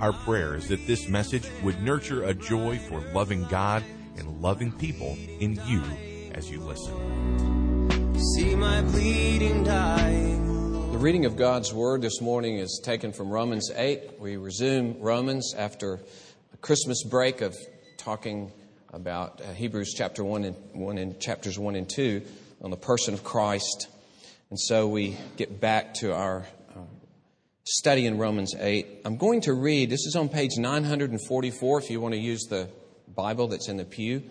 Our 0.00 0.14
prayer 0.14 0.54
is 0.54 0.66
that 0.68 0.86
this 0.86 1.08
message 1.08 1.46
would 1.62 1.82
nurture 1.82 2.24
a 2.24 2.32
joy 2.32 2.78
for 2.78 3.02
loving 3.12 3.44
God 3.44 3.84
and 4.16 4.40
loving 4.40 4.72
people 4.72 5.18
in 5.40 5.60
you 5.66 5.82
as 6.34 6.50
you 6.50 6.60
listen. 6.60 8.18
See 8.18 8.54
my 8.54 8.80
bleeding 8.80 9.62
dying. 9.62 10.92
The 10.92 10.96
reading 10.96 11.26
of 11.26 11.36
God's 11.36 11.74
Word 11.74 12.00
this 12.00 12.22
morning 12.22 12.56
is 12.56 12.80
taken 12.82 13.12
from 13.12 13.28
Romans 13.28 13.70
8. 13.76 14.18
We 14.18 14.38
resume 14.38 14.98
Romans 15.00 15.54
after 15.54 16.00
a 16.54 16.56
Christmas 16.62 17.04
break 17.04 17.42
of 17.42 17.54
talking 17.98 18.52
about 18.94 19.42
uh, 19.42 19.52
Hebrews 19.52 19.92
chapter 19.94 20.24
1 20.24 20.44
and, 20.44 20.56
1 20.72 20.96
and 20.96 21.20
chapters 21.20 21.58
1 21.58 21.76
and 21.76 21.86
2 21.86 22.22
on 22.62 22.70
the 22.70 22.78
person 22.78 23.12
of 23.12 23.22
Christ. 23.22 23.88
And 24.48 24.58
so 24.58 24.88
we 24.88 25.18
get 25.36 25.60
back 25.60 25.92
to 25.96 26.14
our 26.14 26.46
study 27.70 28.04
in 28.04 28.18
Romans 28.18 28.56
8. 28.58 29.02
I'm 29.04 29.16
going 29.16 29.42
to 29.42 29.54
read, 29.54 29.90
this 29.90 30.04
is 30.04 30.16
on 30.16 30.28
page 30.28 30.58
944 30.58 31.78
if 31.78 31.88
you 31.88 32.00
want 32.00 32.14
to 32.14 32.20
use 32.20 32.46
the 32.50 32.68
Bible 33.14 33.46
that's 33.46 33.68
in 33.68 33.76
the 33.76 33.84
pew. 33.84 34.24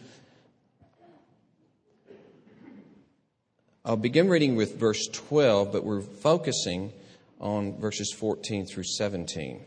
I'll 3.86 3.95
begin 3.95 4.28
reading 4.28 4.58
with 4.58 4.78
verse 4.78 5.08
12, 5.08 5.72
but 5.72 5.86
we're 5.86 6.02
focusing 6.02 6.91
on 7.39 7.80
verses 7.80 8.13
14 8.13 8.66
through 8.66 8.83
17. 8.83 9.61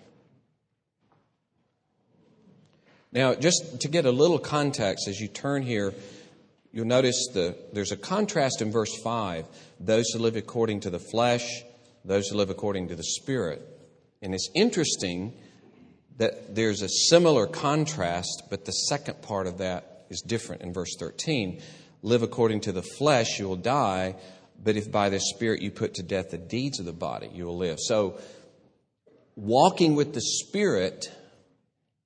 Now, 3.10 3.34
just 3.34 3.80
to 3.80 3.88
get 3.88 4.04
a 4.04 4.12
little 4.12 4.38
context, 4.38 5.08
as 5.08 5.18
you 5.18 5.28
turn 5.28 5.62
here, 5.62 5.94
you'll 6.72 6.84
notice 6.84 7.28
the, 7.32 7.56
there's 7.72 7.90
a 7.90 7.96
contrast 7.96 8.60
in 8.60 8.70
verse 8.70 8.94
5 9.02 9.46
those 9.80 10.10
who 10.10 10.18
live 10.18 10.36
according 10.36 10.80
to 10.80 10.90
the 10.90 10.98
flesh, 10.98 11.64
those 12.04 12.28
who 12.28 12.36
live 12.36 12.50
according 12.50 12.88
to 12.88 12.96
the 12.96 13.04
Spirit. 13.04 13.66
And 14.20 14.34
it's 14.34 14.50
interesting 14.54 15.34
that 16.18 16.54
there's 16.54 16.82
a 16.82 16.88
similar 16.88 17.46
contrast, 17.46 18.44
but 18.50 18.64
the 18.64 18.72
second 18.72 19.22
part 19.22 19.46
of 19.46 19.58
that 19.58 20.04
is 20.10 20.20
different 20.20 20.62
in 20.62 20.72
verse 20.72 20.96
13. 20.98 21.60
Live 22.02 22.22
according 22.22 22.60
to 22.62 22.72
the 22.72 22.82
flesh, 22.82 23.38
you 23.38 23.48
will 23.48 23.56
die, 23.56 24.16
but 24.62 24.76
if 24.76 24.90
by 24.90 25.08
the 25.08 25.20
Spirit 25.20 25.62
you 25.62 25.70
put 25.70 25.94
to 25.94 26.02
death 26.02 26.30
the 26.30 26.38
deeds 26.38 26.78
of 26.78 26.86
the 26.86 26.92
body, 26.92 27.30
you 27.32 27.46
will 27.46 27.56
live. 27.56 27.78
So, 27.80 28.18
walking 29.36 29.94
with 29.94 30.12
the 30.12 30.20
Spirit, 30.20 31.10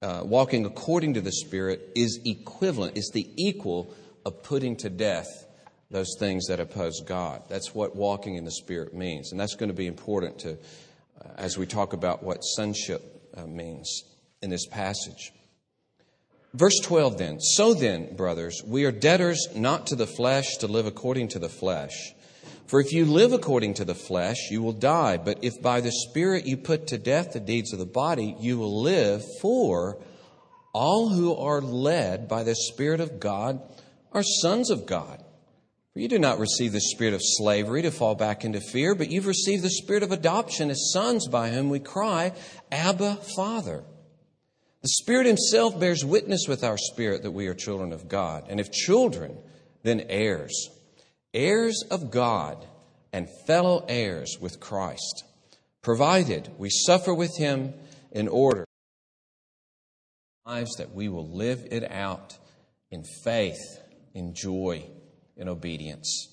uh, 0.02 0.22
walking 0.24 0.64
according 0.64 1.14
to 1.14 1.20
the 1.20 1.32
Spirit, 1.32 1.90
is 1.94 2.20
equivalent, 2.24 2.96
is 2.96 3.10
the 3.12 3.28
equal 3.36 3.94
of 4.24 4.42
putting 4.42 4.76
to 4.76 4.90
death 4.90 5.45
those 5.90 6.16
things 6.18 6.46
that 6.46 6.60
oppose 6.60 7.00
God. 7.00 7.42
That's 7.48 7.74
what 7.74 7.94
walking 7.94 8.34
in 8.34 8.44
the 8.44 8.50
Spirit 8.50 8.94
means. 8.94 9.30
And 9.30 9.40
that's 9.40 9.54
going 9.54 9.68
to 9.68 9.74
be 9.74 9.86
important 9.86 10.38
to, 10.40 10.52
uh, 10.52 11.28
as 11.36 11.56
we 11.56 11.66
talk 11.66 11.92
about 11.92 12.22
what 12.22 12.40
sonship 12.40 13.02
uh, 13.36 13.46
means 13.46 14.04
in 14.42 14.50
this 14.50 14.66
passage. 14.66 15.32
Verse 16.54 16.78
12 16.82 17.18
then. 17.18 17.40
So 17.40 17.74
then, 17.74 18.16
brothers, 18.16 18.62
we 18.66 18.84
are 18.84 18.92
debtors 18.92 19.46
not 19.54 19.88
to 19.88 19.96
the 19.96 20.06
flesh 20.06 20.56
to 20.58 20.66
live 20.66 20.86
according 20.86 21.28
to 21.28 21.38
the 21.38 21.48
flesh. 21.48 22.14
For 22.66 22.80
if 22.80 22.92
you 22.92 23.04
live 23.04 23.32
according 23.32 23.74
to 23.74 23.84
the 23.84 23.94
flesh, 23.94 24.50
you 24.50 24.60
will 24.60 24.72
die. 24.72 25.18
But 25.18 25.38
if 25.42 25.62
by 25.62 25.80
the 25.80 25.92
Spirit 25.92 26.46
you 26.46 26.56
put 26.56 26.88
to 26.88 26.98
death 26.98 27.32
the 27.32 27.40
deeds 27.40 27.72
of 27.72 27.78
the 27.78 27.86
body, 27.86 28.34
you 28.40 28.58
will 28.58 28.82
live. 28.82 29.22
For 29.40 29.98
all 30.72 31.10
who 31.10 31.36
are 31.36 31.60
led 31.60 32.26
by 32.26 32.42
the 32.42 32.56
Spirit 32.56 33.00
of 33.00 33.20
God 33.20 33.60
are 34.12 34.22
sons 34.22 34.70
of 34.70 34.86
God. 34.86 35.22
For 35.96 36.00
you 36.00 36.08
do 36.08 36.18
not 36.18 36.38
receive 36.38 36.72
the 36.72 36.80
spirit 36.82 37.14
of 37.14 37.22
slavery 37.24 37.80
to 37.80 37.90
fall 37.90 38.14
back 38.14 38.44
into 38.44 38.60
fear, 38.60 38.94
but 38.94 39.10
you've 39.10 39.24
received 39.24 39.62
the 39.62 39.70
spirit 39.70 40.02
of 40.02 40.12
adoption 40.12 40.68
as 40.68 40.90
sons 40.92 41.26
by 41.26 41.48
whom 41.48 41.70
we 41.70 41.80
cry, 41.80 42.34
Abba, 42.70 43.16
Father. 43.34 43.82
The 44.82 44.88
Spirit 44.88 45.26
Himself 45.26 45.80
bears 45.80 46.04
witness 46.04 46.44
with 46.46 46.62
our 46.62 46.76
spirit 46.76 47.22
that 47.22 47.30
we 47.30 47.46
are 47.46 47.54
children 47.54 47.94
of 47.94 48.10
God. 48.10 48.44
And 48.50 48.60
if 48.60 48.70
children, 48.70 49.38
then 49.84 50.04
heirs, 50.10 50.68
heirs 51.32 51.82
of 51.90 52.10
God 52.10 52.66
and 53.10 53.26
fellow 53.46 53.82
heirs 53.88 54.36
with 54.38 54.60
Christ, 54.60 55.24
provided 55.80 56.50
we 56.58 56.68
suffer 56.68 57.14
with 57.14 57.34
Him 57.38 57.72
in 58.12 58.28
order 58.28 58.66
lives 60.44 60.76
that 60.76 60.94
we 60.94 61.08
will 61.08 61.26
live 61.26 61.66
it 61.70 61.90
out 61.90 62.36
in 62.90 63.02
faith, 63.24 63.80
in 64.12 64.34
joy, 64.34 64.84
in 65.36 65.48
obedience. 65.48 66.28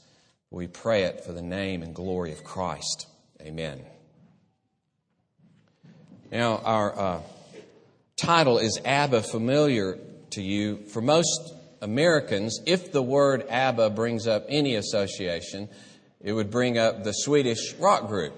We 0.50 0.68
pray 0.68 1.03
it 1.03 1.24
for 1.24 1.31
the 1.31 1.41
name 1.41 1.81
and 1.81 1.96
glory 1.96 2.31
of 2.31 2.44
Christ. 2.44 3.08
Amen. 3.41 3.81
Now, 6.31 6.58
our 6.64 6.97
uh, 7.00 7.22
title 8.16 8.58
is 8.58 8.80
Abba 8.86 9.22
familiar 9.24 10.00
to 10.31 10.41
you. 10.41 10.78
For 10.88 11.02
most 11.02 11.53
Americans, 11.81 12.59
if 12.66 12.91
the 12.91 13.02
word 13.02 13.46
Abba 13.50 13.90
brings 13.90 14.28
up 14.28 14.46
any 14.47 14.75
association, 14.75 15.70
it 16.22 16.31
would 16.34 16.50
bring 16.50 16.78
up 16.78 17.03
the 17.03 17.12
Swedish 17.12 17.74
rock 17.74 18.08
group 18.08 18.34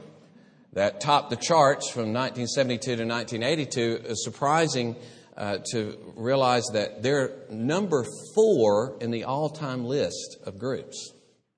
that 0.73 0.99
topped 0.99 1.29
the 1.29 1.37
charts 1.37 1.89
from 1.89 2.11
1972 2.13 2.97
to 2.97 3.05
1982. 3.05 4.01
a 4.09 4.15
surprising 4.15 4.95
uh, 5.37 5.57
to 5.71 5.97
realize 6.15 6.65
that 6.73 7.03
they're 7.03 7.31
number 7.49 8.05
four 8.33 8.97
in 9.01 9.11
the 9.11 9.25
all 9.25 9.49
time 9.49 9.85
list 9.85 10.37
of 10.45 10.57
groups. 10.57 11.13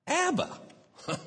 ABBA. 0.06 0.60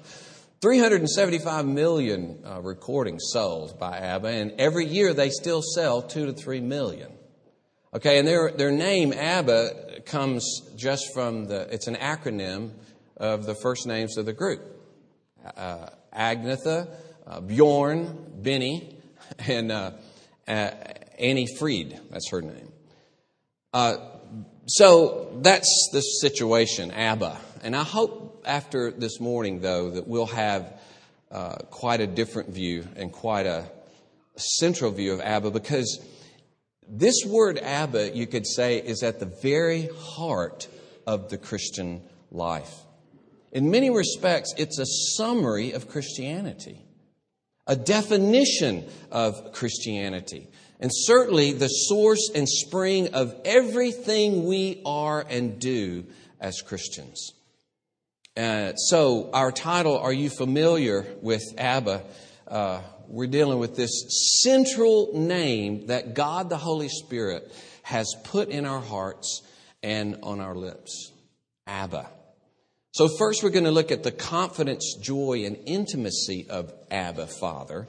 375 0.62 1.66
million 1.66 2.38
uh, 2.45 2.62
recordings 2.62 3.23
sold 3.34 3.79
by 3.79 3.97
ABBA, 3.97 4.28
and 4.28 4.51
every 4.59 4.85
year 4.85 5.12
they 5.12 5.31
still 5.31 5.63
sell 5.63 6.03
two 6.03 6.28
to 6.28 6.34
three 6.34 6.62
million. 6.62 7.12
Okay, 7.95 8.19
and 8.19 8.28
their, 8.28 8.51
their 8.51 8.72
name, 8.72 9.12
ABBA, 9.12 10.01
comes 10.06 10.62
just 10.75 11.13
from 11.16 11.45
the, 11.45 11.68
it's 11.73 11.88
an 11.88 11.95
acronym 11.95 12.73
of 13.18 13.45
the 13.45 13.56
first 13.56 13.88
names 13.88 14.18
of 14.18 14.25
the 14.25 14.33
group 14.33 14.62
uh, 15.57 15.88
Agnetha, 16.16 16.88
uh, 17.25 17.41
Bjorn, 17.41 18.31
Benny, 18.35 18.97
and 19.47 19.72
uh, 19.72 19.91
uh, 20.47 20.69
Annie 21.21 21.47
Freed, 21.57 21.99
that's 22.09 22.29
her 22.31 22.41
name. 22.41 22.71
Uh, 23.73 23.97
so 24.65 25.39
that's 25.41 25.89
the 25.93 26.01
situation, 26.01 26.91
ABBA. 26.91 27.37
And 27.63 27.75
I 27.75 27.83
hope 27.83 28.43
after 28.45 28.91
this 28.91 29.19
morning, 29.19 29.61
though, 29.61 29.91
that 29.91 30.07
we'll 30.07 30.25
have 30.25 30.79
uh, 31.31 31.55
quite 31.69 32.01
a 32.01 32.07
different 32.07 32.49
view 32.49 32.87
and 32.95 33.11
quite 33.11 33.45
a 33.45 33.69
central 34.35 34.91
view 34.91 35.13
of 35.13 35.21
ABBA 35.21 35.51
because 35.51 36.03
this 36.87 37.23
word 37.25 37.57
ABBA, 37.57 38.15
you 38.15 38.27
could 38.27 38.45
say, 38.45 38.77
is 38.77 39.03
at 39.03 39.19
the 39.19 39.31
very 39.41 39.89
heart 39.97 40.67
of 41.07 41.29
the 41.29 41.38
Christian 41.38 42.01
life. 42.31 42.73
In 43.51 43.71
many 43.71 43.89
respects, 43.89 44.53
it's 44.57 44.79
a 44.79 44.85
summary 44.85 45.71
of 45.71 45.88
Christianity, 45.88 46.81
a 47.67 47.75
definition 47.75 48.88
of 49.11 49.53
Christianity, 49.53 50.49
and 50.81 50.92
certainly 50.92 51.54
the 51.54 51.68
source 51.68 52.31
and 52.33 52.50
spring 52.50 53.13
of 53.13 53.33
everything 53.45 54.45
we 54.45 54.81
are 54.86 55.24
and 55.30 55.60
do 55.60 56.06
as 56.39 56.62
Christians. 56.62 57.33
Uh, 58.36 58.74
so, 58.75 59.30
our 59.33 59.51
title, 59.51 59.98
Are 60.00 60.12
You 60.12 60.30
Familiar 60.30 61.06
with 61.22 61.44
Abba? 61.57 62.04
Uh, 62.48 62.81
we're 63.07 63.28
dealing 63.28 63.60
with 63.60 63.75
this 63.75 64.42
central 64.42 65.12
name 65.13 65.88
that 65.88 66.16
God 66.16 66.50
the 66.50 66.57
Holy 66.57 66.89
Spirit 66.89 67.54
has 67.84 68.13
put 68.24 68.50
in 68.50 68.66
our 68.66 68.80
hearts 68.80 69.44
and 69.84 70.18
on 70.24 70.39
our 70.39 70.56
lips 70.56 71.12
Abba. 71.68 72.07
So, 72.94 73.07
first, 73.07 73.44
we're 73.44 73.51
going 73.51 73.66
to 73.66 73.72
look 73.72 73.92
at 73.92 74.04
the 74.04 74.12
confidence, 74.12 74.98
joy, 75.00 75.44
and 75.45 75.57
intimacy 75.66 76.48
of 76.50 76.74
Abba, 76.89 77.27
Father. 77.27 77.88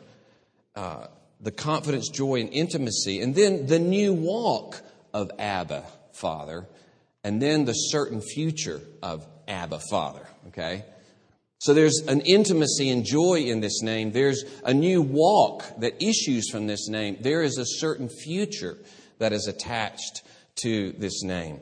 Uh, 0.77 1.07
the 1.43 1.51
confidence, 1.51 2.09
joy, 2.09 2.41
and 2.41 2.51
intimacy. 2.51 3.21
And 3.21 3.35
then 3.35 3.67
the 3.67 3.79
new 3.79 4.15
walk 4.15 4.81
of 5.13 5.31
Abba, 5.39 5.85
Father. 6.13 6.67
And 7.25 7.43
then 7.43 7.65
the 7.65 7.73
certain 7.73 8.21
future 8.21 8.81
of 9.03 9.27
Abba, 9.49 9.81
Father. 9.91 10.27
Okay? 10.49 10.85
So 11.59 11.75
there's 11.75 12.03
an 12.09 12.23
intimacy 12.23 12.91
and 12.91 13.05
joy 13.05 13.43
in 13.43 13.61
this 13.61 13.83
name. 13.83 14.11
There's 14.11 14.45
a 14.65 14.75
new 14.75 15.01
walk 15.03 15.65
that 15.79 16.03
issues 16.03 16.51
from 16.51 16.67
this 16.67 16.89
name. 16.89 17.19
There 17.21 17.43
is 17.43 17.59
a 17.59 17.67
certain 17.67 18.09
future 18.09 18.79
that 19.19 19.33
is 19.33 19.47
attached 19.47 20.23
to 20.63 20.93
this 20.93 21.23
name. 21.23 21.61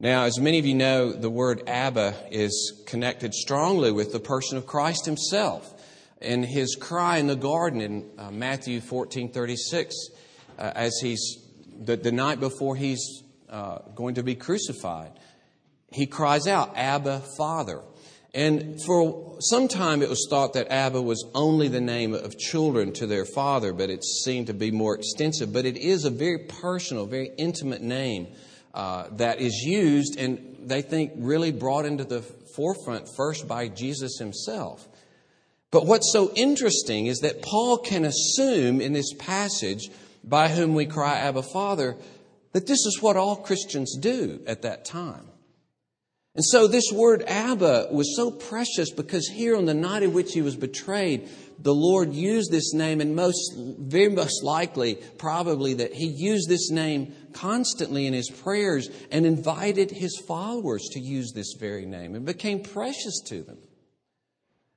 Now, 0.00 0.24
as 0.24 0.38
many 0.38 0.58
of 0.58 0.66
you 0.66 0.74
know, 0.74 1.12
the 1.12 1.30
word 1.30 1.62
Abba 1.66 2.14
is 2.30 2.82
connected 2.86 3.34
strongly 3.34 3.92
with 3.92 4.12
the 4.12 4.20
person 4.20 4.58
of 4.58 4.66
Christ 4.66 5.06
himself. 5.06 5.72
In 6.20 6.42
his 6.42 6.76
cry 6.76 7.18
in 7.18 7.26
the 7.26 7.36
garden 7.36 7.80
in 7.80 8.10
uh, 8.18 8.30
Matthew 8.30 8.80
14 8.80 9.32
36, 9.32 9.94
uh, 10.58 10.72
as 10.74 10.98
he's 11.00 11.38
the, 11.78 11.96
the, 11.96 12.12
night 12.12 12.40
before 12.40 12.74
he's 12.74 13.22
uh, 13.50 13.78
going 13.94 14.14
to 14.14 14.22
be 14.22 14.34
crucified, 14.34 15.12
he 15.90 16.06
cries 16.06 16.46
out, 16.46 16.76
Abba, 16.76 17.22
Father. 17.36 17.82
And 18.32 18.82
for 18.82 19.36
some 19.40 19.66
time, 19.66 20.02
it 20.02 20.10
was 20.10 20.26
thought 20.28 20.52
that 20.54 20.70
Abba 20.70 21.00
was 21.00 21.24
only 21.34 21.68
the 21.68 21.80
name 21.80 22.12
of 22.12 22.38
children 22.38 22.92
to 22.94 23.06
their 23.06 23.24
father, 23.24 23.72
but 23.72 23.88
it 23.88 24.04
seemed 24.04 24.48
to 24.48 24.54
be 24.54 24.70
more 24.70 24.94
extensive. 24.94 25.52
But 25.52 25.64
it 25.64 25.78
is 25.78 26.04
a 26.04 26.10
very 26.10 26.40
personal, 26.40 27.06
very 27.06 27.30
intimate 27.38 27.80
name 27.80 28.28
uh, 28.74 29.08
that 29.12 29.40
is 29.40 29.54
used, 29.64 30.18
and 30.18 30.56
they 30.60 30.82
think 30.82 31.12
really 31.16 31.50
brought 31.50 31.86
into 31.86 32.04
the 32.04 32.20
forefront 32.54 33.08
first 33.16 33.48
by 33.48 33.68
Jesus 33.68 34.18
himself. 34.18 34.86
But 35.70 35.86
what's 35.86 36.12
so 36.12 36.32
interesting 36.34 37.06
is 37.06 37.18
that 37.18 37.42
Paul 37.42 37.78
can 37.78 38.04
assume 38.04 38.80
in 38.80 38.92
this 38.92 39.12
passage, 39.14 39.90
by 40.22 40.48
whom 40.48 40.74
we 40.74 40.86
cry, 40.86 41.18
Abba, 41.18 41.42
Father, 41.42 41.96
that 42.52 42.66
this 42.66 42.86
is 42.86 42.98
what 43.00 43.16
all 43.16 43.36
Christians 43.36 43.96
do 43.98 44.40
at 44.46 44.62
that 44.62 44.84
time. 44.84 45.28
And 46.34 46.44
so 46.44 46.66
this 46.66 46.92
word 46.92 47.24
Abba 47.26 47.88
was 47.90 48.14
so 48.14 48.30
precious 48.30 48.90
because 48.90 49.26
here 49.26 49.56
on 49.56 49.64
the 49.64 49.72
night 49.72 50.02
in 50.02 50.12
which 50.12 50.34
he 50.34 50.42
was 50.42 50.54
betrayed, 50.54 51.30
the 51.58 51.74
Lord 51.74 52.12
used 52.12 52.50
this 52.50 52.74
name, 52.74 53.00
and 53.00 53.16
most, 53.16 53.54
very 53.56 54.10
most 54.10 54.44
likely, 54.44 54.96
probably 55.16 55.74
that 55.74 55.94
he 55.94 56.06
used 56.06 56.50
this 56.50 56.70
name 56.70 57.14
constantly 57.32 58.06
in 58.06 58.12
his 58.12 58.28
prayers 58.28 58.90
and 59.10 59.24
invited 59.24 59.90
his 59.90 60.22
followers 60.28 60.86
to 60.92 61.00
use 61.00 61.32
this 61.32 61.54
very 61.58 61.86
name. 61.86 62.14
It 62.14 62.26
became 62.26 62.60
precious 62.62 63.20
to 63.26 63.42
them. 63.42 63.56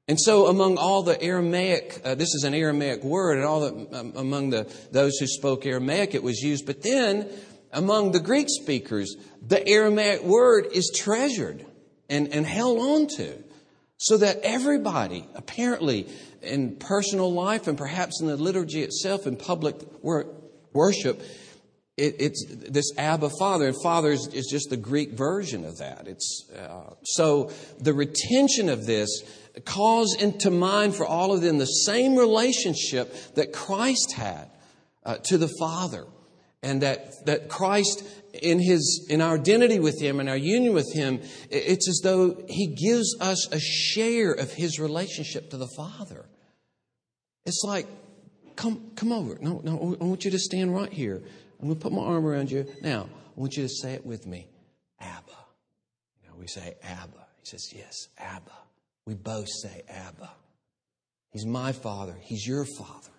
And 0.09 0.19
so, 0.19 0.47
among 0.47 0.77
all 0.77 1.03
the 1.03 1.21
Aramaic, 1.21 2.01
uh, 2.03 2.15
this 2.15 2.33
is 2.33 2.44
an 2.44 2.56
Aramaic 2.56 3.03
word, 3.03 3.38
and 3.38 3.45
all 3.45 3.59
the, 3.59 4.00
um, 4.00 4.13
among 4.15 4.50
the, 4.50 4.67
those 4.91 5.19
who 5.19 5.27
spoke 5.27 5.67
Aramaic, 5.67 6.15
it 6.15 6.23
was 6.23 6.41
used. 6.41 6.65
But 6.65 6.81
then, 6.81 7.29
among 7.71 8.11
the 8.11 8.19
Greek 8.19 8.47
speakers, 8.50 9.15
the 9.45 9.65
Aramaic 9.67 10.23
word 10.23 10.65
is 10.73 10.91
treasured 10.97 11.63
and, 12.09 12.33
and 12.33 12.44
held 12.44 12.79
on 12.79 13.06
to 13.17 13.35
so 13.97 14.17
that 14.17 14.39
everybody, 14.41 15.27
apparently, 15.35 16.07
in 16.41 16.77
personal 16.77 17.31
life 17.31 17.67
and 17.67 17.77
perhaps 17.77 18.19
in 18.19 18.25
the 18.25 18.35
liturgy 18.35 18.81
itself, 18.81 19.27
in 19.27 19.35
public 19.35 19.75
worship, 20.73 21.21
it, 21.99 22.15
it's 22.19 22.45
this 22.47 22.91
Abba 22.97 23.29
Father, 23.37 23.67
and 23.67 23.75
Father 23.83 24.11
is, 24.11 24.27
is, 24.33 24.47
just 24.47 24.69
the 24.69 24.77
Greek 24.77 25.11
version 25.11 25.65
of 25.65 25.77
that. 25.77 26.07
It's 26.07 26.49
uh, 26.57 26.93
so 27.03 27.51
the 27.79 27.93
retention 27.93 28.69
of 28.69 28.85
this 28.85 29.23
calls 29.65 30.15
into 30.15 30.49
mind 30.49 30.95
for 30.95 31.05
all 31.05 31.33
of 31.33 31.41
them 31.41 31.57
the 31.57 31.65
same 31.65 32.15
relationship 32.15 33.13
that 33.35 33.51
Christ 33.51 34.13
had 34.13 34.49
uh, 35.03 35.17
to 35.25 35.37
the 35.37 35.49
Father 35.59 36.05
and 36.61 36.81
that, 36.81 37.25
that 37.25 37.49
Christ 37.49 38.03
in 38.33 38.59
his 38.59 39.07
in 39.09 39.21
our 39.21 39.35
identity 39.35 39.79
with 39.79 39.99
him 39.99 40.19
and 40.19 40.29
our 40.29 40.37
union 40.37 40.73
with 40.73 40.93
him 40.93 41.19
it's 41.49 41.89
as 41.89 42.01
though 42.03 42.43
he 42.47 42.67
gives 42.67 43.15
us 43.19 43.51
a 43.51 43.59
share 43.59 44.31
of 44.31 44.53
his 44.53 44.79
relationship 44.79 45.49
to 45.49 45.57
the 45.57 45.67
father. 45.75 46.25
It's 47.45 47.63
like 47.65 47.87
come 48.55 48.91
come 48.95 49.11
over. 49.11 49.39
No 49.41 49.61
no 49.63 49.97
i 49.99 50.03
want 50.03 50.25
you 50.25 50.31
to 50.31 50.39
stand 50.39 50.75
right 50.75 50.93
here 50.93 51.23
i'm 51.59 51.67
going 51.67 51.77
to 51.77 51.81
put 51.81 51.91
my 51.91 52.03
arm 52.03 52.25
around 52.25 52.51
you. 52.51 52.65
Now 52.81 53.09
i 53.35 53.39
want 53.39 53.57
you 53.57 53.63
to 53.63 53.69
say 53.69 53.94
it 53.94 54.06
with 54.06 54.25
me. 54.25 54.47
Abba. 55.00 55.31
You 56.21 56.29
know, 56.29 56.35
we 56.38 56.47
say 56.47 56.75
abba. 56.83 57.25
He 57.41 57.45
says 57.45 57.71
yes 57.73 58.07
abba. 58.17 58.51
We 59.06 59.15
both 59.15 59.47
say 59.47 59.83
abba. 59.89 60.29
He's 61.31 61.45
my 61.45 61.71
father. 61.71 62.15
He's 62.21 62.45
your 62.45 62.65
father. 62.77 63.11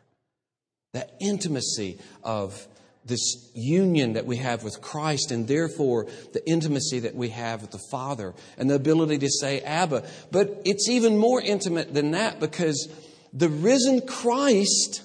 That 0.93 1.13
intimacy 1.21 1.99
of 2.25 2.67
this 3.05 3.51
union 3.55 4.15
that 4.15 4.27
we 4.27 4.37
have 4.37 4.63
with 4.63 4.81
Christ 4.81 5.31
and 5.31 5.49
therefore 5.49 6.07
the 6.33 6.47
intimacy 6.49 7.01
that 7.01 7.15
we 7.15 7.31
have 7.31 7.63
with 7.63 7.71
the 7.71 7.81
Father 7.91 8.35
and 8.59 8.69
the 8.69 8.75
ability 8.75 9.19
to 9.19 9.31
say 9.31 9.61
Abba. 9.61 10.05
But 10.31 10.61
it's 10.65 10.89
even 10.89 11.17
more 11.17 11.41
intimate 11.41 11.95
than 11.95 12.11
that 12.13 12.41
because 12.41 12.89
the 13.33 13.49
risen 13.49 14.07
Christ 14.07 15.03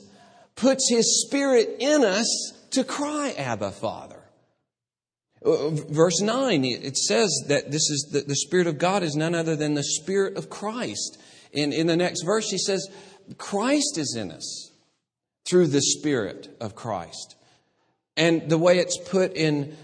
puts 0.55 0.89
his 0.89 1.25
spirit 1.25 1.77
in 1.79 2.03
us 2.03 2.53
to 2.75 2.83
cry 2.83 3.33
Abba, 3.37 3.71
Father. 3.71 4.21
Uh, 5.45 5.69
verse 5.69 6.21
9, 6.21 6.65
it 6.65 6.97
says 6.97 7.29
that 7.49 7.71
this 7.71 7.89
is 7.89 8.09
the, 8.11 8.21
the 8.21 8.35
Spirit 8.35 8.67
of 8.67 8.77
God 8.77 9.03
is 9.03 9.15
none 9.15 9.35
other 9.35 9.55
than 9.55 9.73
the 9.73 9.83
Spirit 9.83 10.37
of 10.37 10.49
Christ. 10.49 11.21
In, 11.51 11.87
the 11.87 11.95
next 11.95 12.23
verse, 12.23 12.49
he 12.49 12.57
says, 12.57 12.87
Christ 13.37 13.97
is 13.97 14.17
in 14.19 14.31
us 14.31 14.71
through 15.45 15.67
the 15.67 15.81
Spirit 15.81 16.55
of 16.59 16.75
Christ. 16.75 17.35
And 18.17 18.49
the 18.49 18.57
way 18.57 18.79
it's 18.79 18.97
put 18.97 19.33
in 19.33 19.77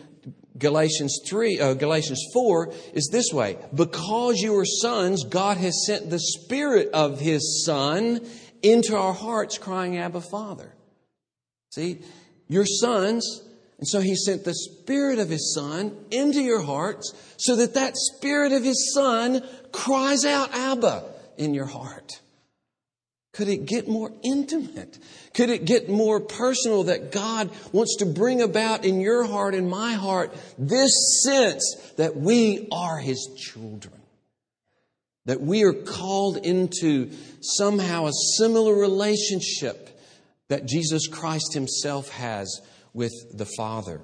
Galatians 0.58 1.20
3, 1.28 1.60
uh, 1.60 1.74
Galatians 1.76 2.24
4 2.34 2.74
is 2.94 3.10
this 3.12 3.32
way. 3.32 3.58
Because 3.74 4.38
you 4.40 4.58
are 4.58 4.66
sons, 4.66 5.24
God 5.26 5.58
has 5.58 5.86
sent 5.86 6.10
the 6.10 6.20
Spirit 6.20 6.90
of 6.94 7.20
His 7.20 7.64
Son 7.66 8.26
into 8.62 8.98
our 8.98 9.14
hearts, 9.14 9.58
crying, 9.58 9.98
Abba, 9.98 10.22
Father. 10.22 10.74
See, 11.72 12.02
you're 12.52 12.66
sons, 12.66 13.44
and 13.78 13.88
so 13.88 14.02
He 14.02 14.14
sent 14.14 14.44
the 14.44 14.54
Spirit 14.54 15.20
of 15.20 15.30
His 15.30 15.54
Son 15.56 15.96
into 16.12 16.42
your 16.42 16.62
hearts 16.62 17.14
so 17.38 17.56
that 17.56 17.76
that 17.76 17.96
Spirit 17.96 18.52
of 18.52 18.62
His 18.62 18.94
Son 18.94 19.42
cries 19.72 20.26
out, 20.26 20.54
Abba, 20.54 21.06
in 21.38 21.54
your 21.54 21.66
heart. 21.66 22.20
Could 23.32 23.48
it 23.48 23.66
get 23.66 23.88
more 23.88 24.12
intimate? 24.22 25.00
Could 25.34 25.50
it 25.50 25.64
get 25.64 25.88
more 25.88 26.20
personal 26.20 26.84
that 26.84 27.14
God 27.14 27.50
wants 27.72 27.96
to 28.00 28.06
bring 28.06 28.42
about 28.42 28.84
in 28.84 29.00
your 29.00 29.24
heart 29.24 29.56
and 29.56 29.70
my 29.70 29.94
heart 29.94 30.36
this 30.58 31.24
sense 31.24 31.94
that 31.96 32.18
we 32.18 32.68
are 32.70 32.98
His 32.98 33.30
children? 33.38 33.94
That 35.24 35.40
we 35.40 35.64
are 35.64 35.72
called 35.72 36.36
into 36.36 37.12
somehow 37.40 38.08
a 38.08 38.14
similar 38.38 38.76
relationship 38.76 39.91
that 40.52 40.66
Jesus 40.66 41.08
Christ 41.08 41.54
Himself 41.54 42.10
has 42.10 42.60
with 42.94 43.14
the 43.34 43.46
Father. 43.46 44.02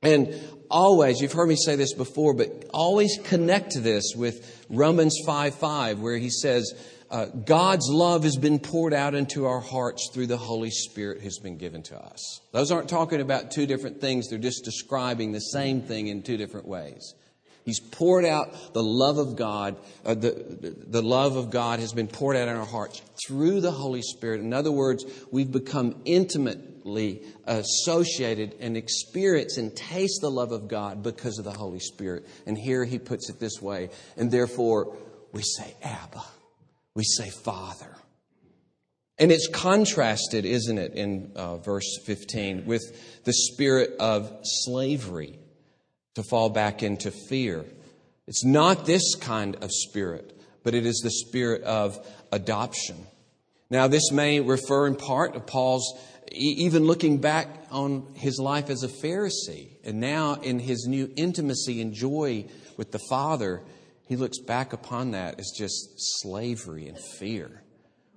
And 0.00 0.34
always, 0.70 1.20
you've 1.20 1.34
heard 1.34 1.50
me 1.50 1.56
say 1.56 1.76
this 1.76 1.92
before, 1.92 2.32
but 2.32 2.64
always 2.72 3.18
connect 3.24 3.74
this 3.74 4.14
with 4.16 4.64
Romans 4.70 5.18
5 5.26 5.54
5, 5.54 6.00
where 6.00 6.16
He 6.16 6.30
says, 6.30 6.72
uh, 7.10 7.26
God's 7.26 7.90
love 7.90 8.24
has 8.24 8.38
been 8.38 8.58
poured 8.58 8.94
out 8.94 9.14
into 9.14 9.44
our 9.44 9.60
hearts 9.60 10.08
through 10.14 10.28
the 10.28 10.38
Holy 10.38 10.70
Spirit 10.70 11.20
who's 11.20 11.38
been 11.38 11.58
given 11.58 11.82
to 11.82 11.98
us. 11.98 12.40
Those 12.52 12.72
aren't 12.72 12.88
talking 12.88 13.20
about 13.20 13.50
two 13.50 13.66
different 13.66 14.00
things, 14.00 14.28
they're 14.28 14.38
just 14.38 14.64
describing 14.64 15.32
the 15.32 15.40
same 15.40 15.82
thing 15.82 16.06
in 16.06 16.22
two 16.22 16.38
different 16.38 16.68
ways. 16.68 17.14
He's 17.64 17.80
poured 17.80 18.24
out 18.24 18.74
the 18.74 18.82
love 18.82 19.18
of 19.18 19.36
God. 19.36 19.76
Uh, 20.04 20.14
the, 20.14 20.76
the 20.86 21.02
love 21.02 21.36
of 21.36 21.50
God 21.50 21.80
has 21.80 21.92
been 21.92 22.08
poured 22.08 22.36
out 22.36 22.48
in 22.48 22.56
our 22.56 22.66
hearts 22.66 23.02
through 23.26 23.60
the 23.60 23.70
Holy 23.70 24.02
Spirit. 24.02 24.40
In 24.40 24.52
other 24.52 24.72
words, 24.72 25.04
we've 25.30 25.52
become 25.52 26.00
intimately 26.04 27.22
associated 27.44 28.56
and 28.60 28.76
experience 28.76 29.56
and 29.58 29.74
taste 29.76 30.20
the 30.20 30.30
love 30.30 30.52
of 30.52 30.68
God 30.68 31.02
because 31.02 31.38
of 31.38 31.44
the 31.44 31.52
Holy 31.52 31.80
Spirit. 31.80 32.26
And 32.46 32.56
here 32.56 32.84
he 32.84 32.98
puts 32.98 33.28
it 33.30 33.38
this 33.38 33.60
way. 33.60 33.90
And 34.16 34.30
therefore, 34.30 34.96
we 35.32 35.42
say, 35.42 35.74
Abba 35.82 36.22
we 36.94 37.04
say 37.04 37.30
Father. 37.30 37.96
And 39.18 39.30
it's 39.30 39.48
contrasted, 39.48 40.44
isn't 40.44 40.78
it, 40.78 40.94
in 40.94 41.32
uh, 41.34 41.56
verse 41.56 41.98
15, 42.04 42.66
with 42.66 43.24
the 43.24 43.32
spirit 43.32 43.96
of 43.98 44.30
slavery 44.42 45.38
to 46.20 46.28
fall 46.28 46.50
back 46.50 46.82
into 46.82 47.10
fear. 47.10 47.64
It's 48.26 48.44
not 48.44 48.84
this 48.84 49.14
kind 49.14 49.56
of 49.62 49.70
spirit, 49.72 50.38
but 50.62 50.74
it 50.74 50.84
is 50.84 51.00
the 51.02 51.10
spirit 51.10 51.62
of 51.62 51.98
adoption. 52.30 53.06
Now, 53.70 53.88
this 53.88 54.12
may 54.12 54.40
refer 54.40 54.86
in 54.86 54.96
part 54.96 55.34
to 55.34 55.40
Paul's 55.40 55.98
even 56.32 56.84
looking 56.84 57.18
back 57.18 57.48
on 57.70 58.06
his 58.14 58.38
life 58.38 58.68
as 58.68 58.82
a 58.82 58.88
Pharisee, 58.88 59.68
and 59.84 59.98
now 60.00 60.34
in 60.34 60.58
his 60.58 60.86
new 60.86 61.10
intimacy 61.16 61.80
and 61.80 61.94
joy 61.94 62.46
with 62.76 62.92
the 62.92 63.00
Father, 63.08 63.62
he 64.06 64.16
looks 64.16 64.38
back 64.38 64.72
upon 64.72 65.12
that 65.12 65.40
as 65.40 65.52
just 65.56 65.88
slavery 66.20 66.86
and 66.86 66.98
fear, 67.18 67.62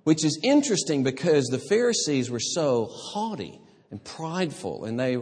which 0.04 0.24
is 0.24 0.38
interesting 0.42 1.02
because 1.02 1.46
the 1.46 1.58
Pharisees 1.58 2.30
were 2.30 2.40
so 2.40 2.86
haughty 2.90 3.58
and 3.90 4.04
prideful, 4.04 4.84
and 4.84 5.00
they, 5.00 5.18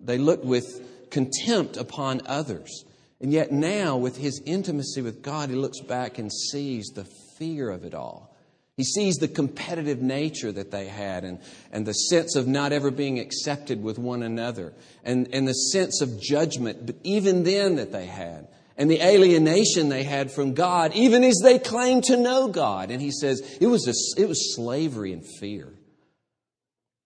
they 0.00 0.18
looked 0.18 0.44
with 0.44 0.64
contempt 1.12 1.76
upon 1.76 2.22
others. 2.26 2.84
And 3.20 3.32
yet 3.32 3.52
now, 3.52 3.96
with 3.96 4.16
his 4.16 4.42
intimacy 4.44 5.02
with 5.02 5.22
God, 5.22 5.50
he 5.50 5.54
looks 5.54 5.80
back 5.80 6.18
and 6.18 6.32
sees 6.32 6.88
the 6.88 7.06
fear 7.38 7.70
of 7.70 7.84
it 7.84 7.94
all. 7.94 8.34
He 8.76 8.84
sees 8.84 9.16
the 9.16 9.28
competitive 9.28 10.00
nature 10.00 10.50
that 10.50 10.72
they 10.72 10.86
had 10.86 11.22
and, 11.22 11.38
and 11.70 11.86
the 11.86 11.92
sense 11.92 12.34
of 12.34 12.48
not 12.48 12.72
ever 12.72 12.90
being 12.90 13.20
accepted 13.20 13.80
with 13.82 13.98
one 13.98 14.22
another 14.22 14.72
and, 15.04 15.28
and 15.32 15.46
the 15.46 15.52
sense 15.52 16.00
of 16.00 16.20
judgment, 16.20 16.86
but 16.86 16.96
even 17.04 17.44
then 17.44 17.76
that 17.76 17.92
they 17.92 18.06
had 18.06 18.48
and 18.78 18.90
the 18.90 19.02
alienation 19.02 19.90
they 19.90 20.02
had 20.02 20.32
from 20.32 20.54
God, 20.54 20.94
even 20.94 21.22
as 21.22 21.38
they 21.44 21.58
claimed 21.58 22.04
to 22.04 22.16
know 22.16 22.48
God. 22.48 22.90
And 22.90 23.00
he 23.00 23.10
says 23.10 23.58
it 23.60 23.66
was, 23.66 23.86
a, 23.86 24.20
it 24.20 24.26
was 24.26 24.56
slavery 24.56 25.12
and 25.12 25.22
fear. 25.38 25.68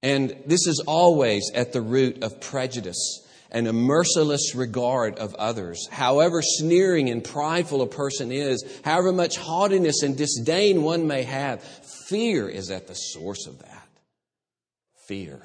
And 0.03 0.37
this 0.47 0.69
is 0.69 0.85
always 0.87 1.51
at 1.53 1.73
the 1.73 1.81
root 1.81 2.23
of 2.23 2.41
prejudice 2.41 3.26
and 3.51 3.67
a 3.67 3.73
merciless 3.73 4.55
regard 4.55 5.19
of 5.19 5.35
others. 5.35 5.87
However 5.91 6.43
sneering 6.43 7.11
and 7.11 7.23
prideful 7.23 7.83
a 7.83 7.87
person 7.87 8.33
is, 8.33 8.65
however 8.85 9.13
much 9.13 9.37
haughtiness 9.37 10.03
and 10.03 10.17
disdain 10.17 10.83
one 10.83 11.07
may 11.07 11.23
have, 11.23 11.63
fear 12.09 12.49
is 12.49 12.71
at 12.71 12.87
the 12.87 12.95
source 12.95 13.47
of 13.47 13.59
that. 13.61 13.89
Fear. 15.07 15.41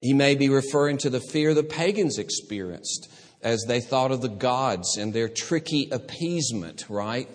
He 0.00 0.12
may 0.12 0.34
be 0.34 0.48
referring 0.48 0.98
to 0.98 1.10
the 1.10 1.20
fear 1.20 1.54
the 1.54 1.64
pagans 1.64 2.18
experienced 2.18 3.10
as 3.42 3.64
they 3.66 3.80
thought 3.80 4.12
of 4.12 4.20
the 4.20 4.28
gods 4.28 4.96
and 4.96 5.12
their 5.12 5.28
tricky 5.28 5.88
appeasement, 5.90 6.84
right? 6.88 7.28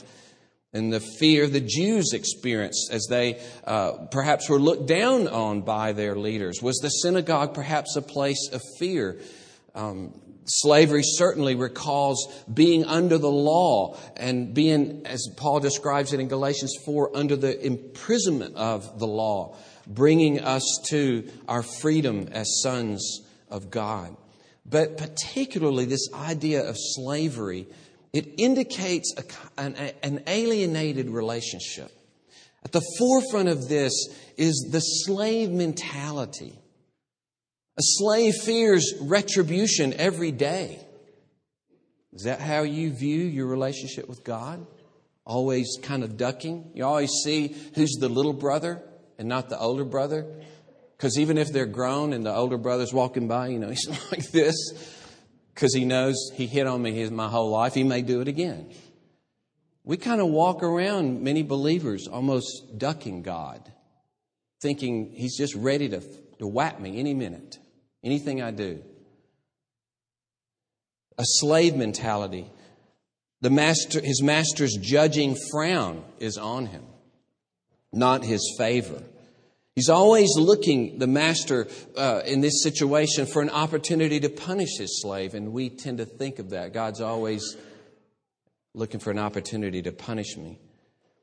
And 0.74 0.92
the 0.92 1.00
fear 1.00 1.48
the 1.48 1.62
Jews 1.62 2.14
experienced 2.14 2.90
as 2.92 3.06
they 3.10 3.40
uh, 3.66 4.08
perhaps 4.12 4.50
were 4.50 4.60
looked 4.60 4.88
down 4.88 5.28
on 5.28 5.62
by 5.62 5.94
their 5.94 6.16
leaders. 6.16 6.62
Was 6.62 6.78
the 6.78 6.90
synagogue 6.90 7.54
perhaps 7.54 7.96
a 7.96 8.02
place 8.02 8.50
of 8.52 8.62
fear? 8.80 9.20
Um, 9.76 10.20
slavery 10.46 11.04
certainly 11.04 11.56
recalls 11.56 12.28
being 12.52 12.86
under 12.86 13.18
the 13.18 13.32
law 13.32 13.98
and 14.18 14.54
being, 14.54 15.06
as 15.06 15.28
Paul 15.38 15.60
describes 15.60 16.12
it 16.14 16.20
in 16.20 16.28
Galatians 16.28 16.76
4, 16.86 17.16
under 17.16 17.36
the 17.36 17.64
imprisonment 17.66 18.56
of 18.56 19.00
the 19.00 19.08
law, 19.08 19.56
bringing 19.86 20.42
us 20.42 20.64
to 20.90 21.30
our 21.48 21.64
freedom 21.64 22.30
as 22.32 22.62
sons 22.62 23.22
of 23.50 23.70
God. 23.70 24.16
But 24.66 24.98
particularly 24.98 25.86
this 25.86 26.08
idea 26.14 26.68
of 26.68 26.78
slavery 26.78 27.68
it 28.14 28.36
indicates 28.38 29.14
a, 29.18 29.62
an, 29.62 29.76
an 30.04 30.24
alienated 30.28 31.10
relationship. 31.10 31.92
At 32.64 32.72
the 32.72 32.84
forefront 33.00 33.50
of 33.50 33.68
this 33.68 33.92
is 34.38 34.70
the 34.72 34.80
slave 34.80 35.50
mentality. 35.50 36.54
A 37.78 37.82
slave 37.82 38.36
fears 38.36 38.94
retribution 39.02 39.94
every 39.96 40.32
day. 40.32 40.80
Is 42.14 42.24
that 42.24 42.40
how 42.40 42.62
you 42.62 42.94
view 42.94 43.24
your 43.24 43.48
relationship 43.48 44.08
with 44.08 44.24
God? 44.24 44.66
Always 45.26 45.80
kind 45.82 46.04
of 46.04 46.16
ducking? 46.16 46.72
You 46.76 46.86
always 46.86 47.10
see 47.24 47.56
who's 47.74 47.98
the 48.00 48.10
little 48.10 48.34
brother 48.34 48.84
and 49.18 49.28
not 49.28 49.50
the 49.50 49.58
older 49.58 49.86
brother? 49.86 50.28
Because 50.96 51.18
even 51.18 51.40
if 51.40 51.52
they're 51.52 51.66
grown 51.66 52.14
and 52.14 52.24
the 52.24 52.34
older 52.34 52.60
brother's 52.60 52.94
walking 52.94 53.28
by, 53.28 53.48
you 53.48 53.58
know, 53.58 53.70
he's 53.72 53.88
like 54.12 54.30
this 54.32 54.56
because 55.54 55.74
he 55.74 55.86
knows 55.86 56.32
he 56.34 56.48
hit 56.48 56.68
on 56.68 56.82
me 56.82 56.92
his, 56.94 57.12
my 57.12 57.28
whole 57.28 57.50
life. 57.50 57.74
He 57.74 57.84
may 57.84 58.02
do 58.02 58.22
it 58.22 58.28
again. 58.28 58.72
We 59.84 59.98
kind 59.98 60.22
of 60.22 60.28
walk 60.28 60.64
around, 60.64 61.22
many 61.22 61.44
believers, 61.44 62.08
almost 62.08 62.78
ducking 62.78 63.22
God, 63.22 63.72
thinking 64.62 65.12
he's 65.14 65.38
just 65.38 65.56
ready 65.56 65.90
to, 65.90 66.02
to 66.40 66.48
whack 66.48 66.80
me 66.80 67.00
any 67.00 67.14
minute, 67.14 67.58
anything 68.04 68.42
I 68.42 68.52
do. 68.52 68.82
A 71.18 71.26
slave 71.26 71.76
mentality. 71.76 72.50
The 73.42 73.50
master, 73.50 74.00
his 74.00 74.24
master's 74.24 74.78
judging 74.82 75.36
frown 75.52 76.04
is 76.18 76.38
on 76.38 76.68
him, 76.68 76.86
not 77.92 78.24
his 78.24 78.56
favor. 78.58 79.04
He's 79.76 79.90
always 79.90 80.30
looking, 80.38 81.00
the 81.00 81.08
master, 81.08 81.68
uh, 81.98 82.22
in 82.26 82.42
this 82.42 82.62
situation 82.62 83.26
for 83.26 83.42
an 83.42 83.50
opportunity 83.50 84.20
to 84.20 84.30
punish 84.30 84.78
his 84.78 85.02
slave, 85.02 85.34
and 85.34 85.52
we 85.52 85.70
tend 85.70 85.98
to 85.98 86.06
think 86.06 86.38
of 86.38 86.52
that. 86.52 86.74
God's 86.74 87.02
always 87.02 87.58
looking 88.76 89.00
for 89.00 89.10
an 89.10 89.18
opportunity 89.18 89.82
to 89.82 89.92
punish 89.92 90.38
me. 90.38 90.60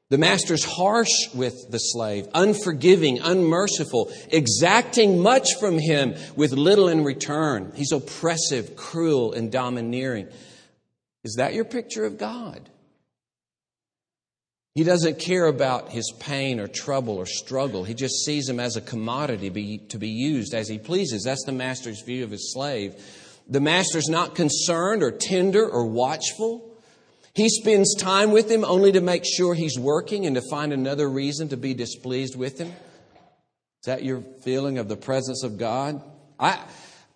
The 0.09 0.19
master's 0.19 0.65
harsh 0.65 1.33
with 1.33 1.55
the 1.71 1.79
slave, 1.79 2.27
unforgiving, 2.35 3.21
unmerciful, 3.21 4.11
exacting 4.31 5.21
much 5.21 5.47
from 5.61 5.79
him 5.79 6.17
with 6.35 6.51
little 6.51 6.89
in 6.89 7.05
return. 7.05 7.73
He's 7.77 7.93
oppressive, 7.93 8.75
cruel, 8.75 9.33
and 9.33 9.53
domineering. 9.53 10.27
Is 11.23 11.37
that 11.39 11.55
your 11.55 11.65
picture 11.65 12.05
of 12.05 12.19
God? 12.19 12.69
He 14.75 14.85
doesn't 14.85 15.19
care 15.19 15.47
about 15.47 15.91
his 15.91 16.13
pain 16.21 16.61
or 16.61 16.69
trouble 16.69 17.17
or 17.17 17.27
struggle. 17.27 17.83
He 17.83 17.95
just 17.95 18.25
sees 18.25 18.49
him 18.49 18.61
as 18.61 18.77
a 18.77 18.81
commodity 18.81 19.49
be, 19.49 19.79
to 19.89 19.99
be 19.99 20.11
used 20.11 20.55
as 20.55 20.69
he 20.69 20.79
pleases. 20.79 21.25
That's 21.25 21.45
the 21.45 21.53
master's 21.53 22.03
view 22.03 22.23
of 22.23 22.31
his 22.31 22.53
slave. 22.53 22.95
The 23.49 23.61
master's 23.61 24.09
not 24.09 24.37
concerned 24.37 25.03
or 25.03 25.11
tender 25.11 25.69
or 25.69 25.87
watchful. 25.87 26.71
He 27.35 27.49
spends 27.49 27.97
time 27.97 28.31
with 28.31 28.49
him 28.49 28.65
only 28.65 28.93
to 28.93 29.01
make 29.01 29.25
sure 29.25 29.55
he's 29.55 29.79
working 29.79 30.25
and 30.27 30.37
to 30.37 30.43
find 30.51 30.73
another 30.73 31.09
reason 31.09 31.49
to 31.49 31.57
be 31.57 31.75
displeased 31.75 32.37
with 32.37 32.59
him. 32.59 32.69
Is 32.69 33.87
that 33.87 34.05
your 34.05 34.21
feeling 34.45 34.79
of 34.79 34.89
the 34.89 34.97
presence 34.97 35.43
of 35.43 35.59
God? 35.59 36.03
I, 36.39 36.61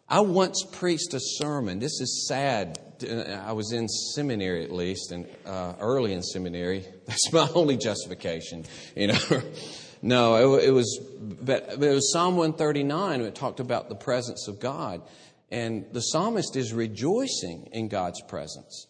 I 0.09 0.21
once 0.21 0.65
preached 0.73 1.15
a 1.15 1.21
sermon. 1.21 1.79
This 1.79 2.01
is 2.01 2.27
sad 2.29 2.79
I 3.03 3.53
was 3.53 3.73
in 3.73 3.89
seminary 3.89 4.65
at 4.65 4.73
least, 4.73 5.13
and 5.13 5.27
uh, 5.47 5.75
early 5.81 6.13
in 6.13 6.23
seminary. 6.23 6.85
That's 7.07 7.33
my 7.33 7.49
only 7.55 7.77
justification, 7.77 8.65
you 8.95 9.09
know. 9.09 9.43
no, 10.03 10.57
it, 10.57 10.69
it, 10.69 10.71
was, 10.71 11.01
but 11.21 11.71
it 11.71 11.79
was 11.79 12.13
Psalm 12.13 12.37
139. 12.37 13.21
It 13.21 13.35
talked 13.35 13.61
about 13.61 13.89
the 13.89 13.95
presence 13.95 14.49
of 14.49 14.61
God, 14.61 15.03
and 15.51 15.87
the 15.93 16.01
psalmist 16.01 16.57
is 16.57 16.73
rejoicing 16.73 17.69
in 17.73 17.89
God's 17.89 18.23
presence. 18.23 18.87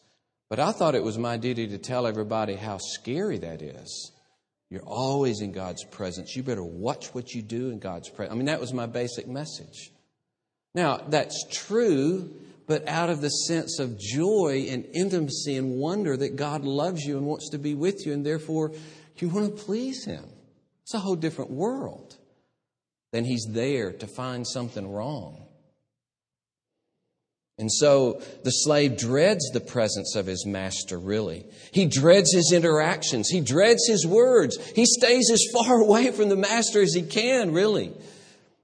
But 0.50 0.60
I 0.60 0.72
thought 0.72 0.94
it 0.94 1.02
was 1.02 1.18
my 1.18 1.36
duty 1.36 1.68
to 1.68 1.78
tell 1.78 2.06
everybody 2.06 2.54
how 2.54 2.78
scary 2.78 3.38
that 3.38 3.62
is. 3.62 4.12
You're 4.70 4.82
always 4.82 5.40
in 5.40 5.52
God's 5.52 5.84
presence. 5.84 6.36
You 6.36 6.42
better 6.42 6.64
watch 6.64 7.14
what 7.14 7.32
you 7.32 7.42
do 7.42 7.70
in 7.70 7.78
God's 7.78 8.08
presence. 8.08 8.32
I 8.32 8.36
mean, 8.36 8.46
that 8.46 8.60
was 8.60 8.72
my 8.72 8.86
basic 8.86 9.26
message. 9.26 9.90
Now, 10.74 10.98
that's 11.08 11.44
true 11.50 12.30
but 12.66 12.88
out 12.88 13.10
of 13.10 13.20
the 13.20 13.28
sense 13.28 13.78
of 13.78 13.98
joy 13.98 14.66
and 14.70 14.86
intimacy 14.94 15.56
and 15.56 15.76
wonder 15.76 16.16
that 16.16 16.36
God 16.36 16.64
loves 16.64 17.02
you 17.02 17.18
and 17.18 17.26
wants 17.26 17.50
to 17.50 17.58
be 17.58 17.74
with 17.74 18.06
you, 18.06 18.12
and 18.12 18.24
therefore 18.24 18.72
you 19.16 19.28
want 19.28 19.56
to 19.56 19.64
please 19.64 20.04
Him. 20.04 20.24
It's 20.82 20.94
a 20.94 20.98
whole 20.98 21.16
different 21.16 21.50
world 21.50 22.16
than 23.12 23.24
He's 23.24 23.46
there 23.50 23.92
to 23.92 24.06
find 24.06 24.46
something 24.46 24.90
wrong. 24.90 25.40
And 27.56 27.70
so 27.70 28.20
the 28.42 28.50
slave 28.50 28.96
dreads 28.96 29.48
the 29.52 29.60
presence 29.60 30.16
of 30.16 30.26
his 30.26 30.44
master, 30.44 30.98
really. 30.98 31.46
He 31.70 31.86
dreads 31.86 32.32
his 32.32 32.50
interactions. 32.52 33.28
He 33.28 33.40
dreads 33.40 33.86
his 33.86 34.04
words. 34.04 34.58
He 34.74 34.84
stays 34.84 35.30
as 35.30 35.40
far 35.52 35.76
away 35.80 36.10
from 36.10 36.30
the 36.30 36.36
master 36.36 36.82
as 36.82 36.94
he 36.94 37.02
can, 37.02 37.52
really. 37.52 37.92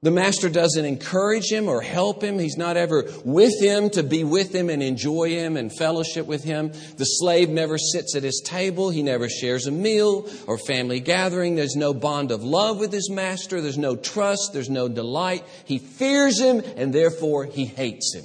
The 0.03 0.11
master 0.11 0.49
doesn't 0.49 0.87
encourage 0.87 1.53
him 1.53 1.69
or 1.69 1.83
help 1.83 2.25
him. 2.25 2.39
He's 2.39 2.57
not 2.57 2.79
ever 2.79 3.05
with 3.23 3.61
him 3.61 3.91
to 3.91 4.03
be 4.03 4.25
with 4.25 4.55
him 4.55 4.71
and 4.71 4.83
enjoy 4.83 5.29
him 5.29 5.59
and 5.59 5.71
fellowship 5.71 6.27
with 6.27 6.43
him. 6.43 6.73
The 6.97 7.05
slave 7.05 7.51
never 7.51 7.77
sits 7.77 8.17
at 8.17 8.23
his 8.23 8.41
table. 8.43 8.89
He 8.89 9.03
never 9.03 9.29
shares 9.29 9.67
a 9.67 9.71
meal 9.71 10.27
or 10.47 10.57
family 10.57 11.01
gathering. 11.01 11.55
There's 11.55 11.77
no 11.77 11.93
bond 11.93 12.31
of 12.31 12.43
love 12.43 12.79
with 12.79 12.95
his 12.95 13.11
master. 13.11 13.61
There's 13.61 13.77
no 13.77 13.95
trust. 13.95 14.55
There's 14.55 14.71
no 14.71 14.89
delight. 14.89 15.45
He 15.67 15.77
fears 15.77 16.41
him 16.41 16.63
and 16.77 16.95
therefore 16.95 17.45
he 17.45 17.67
hates 17.67 18.15
him. 18.15 18.25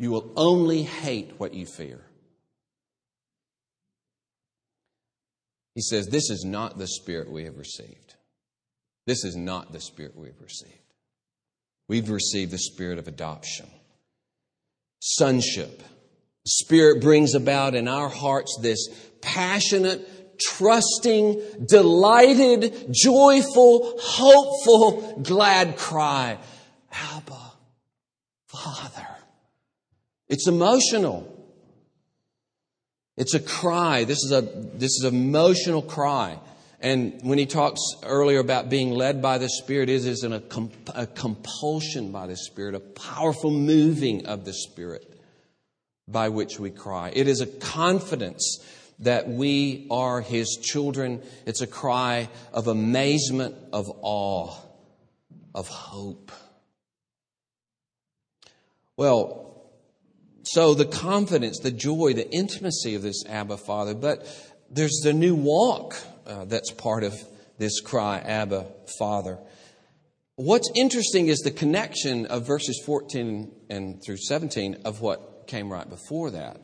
You 0.00 0.10
will 0.10 0.32
only 0.36 0.82
hate 0.82 1.34
what 1.38 1.54
you 1.54 1.64
fear. 1.64 2.04
He 5.76 5.80
says, 5.80 6.08
This 6.08 6.28
is 6.28 6.44
not 6.44 6.76
the 6.76 6.88
spirit 6.88 7.30
we 7.30 7.44
have 7.44 7.56
received. 7.56 8.05
This 9.06 9.24
is 9.24 9.36
not 9.36 9.72
the 9.72 9.80
spirit 9.80 10.16
we've 10.16 10.40
received. 10.42 10.72
We've 11.88 12.10
received 12.10 12.50
the 12.50 12.58
spirit 12.58 12.98
of 12.98 13.06
adoption, 13.06 13.66
sonship. 15.00 15.78
The 15.78 16.50
Spirit 16.64 17.00
brings 17.00 17.34
about 17.34 17.74
in 17.74 17.88
our 17.88 18.08
hearts 18.08 18.56
this 18.62 18.88
passionate, 19.20 20.38
trusting, 20.40 21.42
delighted, 21.66 22.88
joyful, 22.92 23.98
hopeful, 24.00 25.20
glad 25.22 25.76
cry 25.76 26.38
Abba, 26.92 27.52
Father. 28.46 29.06
It's 30.28 30.48
emotional. 30.48 31.32
It's 33.16 33.34
a 33.34 33.40
cry. 33.40 34.04
This 34.04 34.18
is 34.18 34.32
a 34.32 34.42
this 34.42 34.92
is 34.92 35.04
an 35.04 35.14
emotional 35.14 35.82
cry. 35.82 36.38
And 36.80 37.20
when 37.22 37.38
he 37.38 37.46
talks 37.46 37.80
earlier 38.02 38.38
about 38.38 38.68
being 38.68 38.90
led 38.90 39.22
by 39.22 39.38
the 39.38 39.48
Spirit, 39.48 39.88
it 39.88 40.04
is 40.04 40.24
a, 40.24 40.42
a 40.94 41.06
compulsion 41.06 42.12
by 42.12 42.26
the 42.26 42.36
Spirit, 42.36 42.74
a 42.74 42.80
powerful 42.80 43.50
moving 43.50 44.26
of 44.26 44.44
the 44.44 44.52
Spirit. 44.52 45.16
by 46.08 46.28
which 46.28 46.60
we 46.60 46.70
cry. 46.70 47.12
It 47.14 47.26
is 47.28 47.40
a 47.40 47.46
confidence 47.46 48.64
that 49.00 49.28
we 49.28 49.86
are 49.90 50.20
His 50.20 50.58
children. 50.62 51.22
It's 51.46 51.60
a 51.60 51.66
cry 51.66 52.28
of 52.52 52.68
amazement, 52.68 53.56
of 53.72 53.90
awe, 54.02 54.54
of 55.54 55.68
hope. 55.68 56.30
Well, 58.96 59.42
so 60.44 60.74
the 60.74 60.84
confidence, 60.86 61.58
the 61.58 61.72
joy, 61.72 62.14
the 62.14 62.30
intimacy 62.30 62.94
of 62.94 63.02
this 63.02 63.24
Abba 63.26 63.56
Father, 63.56 63.94
but 63.94 64.26
there's 64.70 65.00
the 65.02 65.12
new 65.12 65.34
walk 65.34 65.96
uh, 66.26 66.44
that's 66.44 66.70
part 66.72 67.04
of 67.04 67.14
this 67.58 67.80
cry, 67.80 68.18
Abba 68.18 68.66
Father. 68.98 69.38
What's 70.36 70.70
interesting 70.74 71.28
is 71.28 71.38
the 71.38 71.50
connection 71.50 72.26
of 72.26 72.46
verses 72.46 72.82
14 72.84 73.50
and 73.70 74.02
through 74.04 74.18
17 74.18 74.82
of 74.84 75.00
what 75.00 75.46
came 75.46 75.72
right 75.72 75.88
before 75.88 76.30
that. 76.32 76.60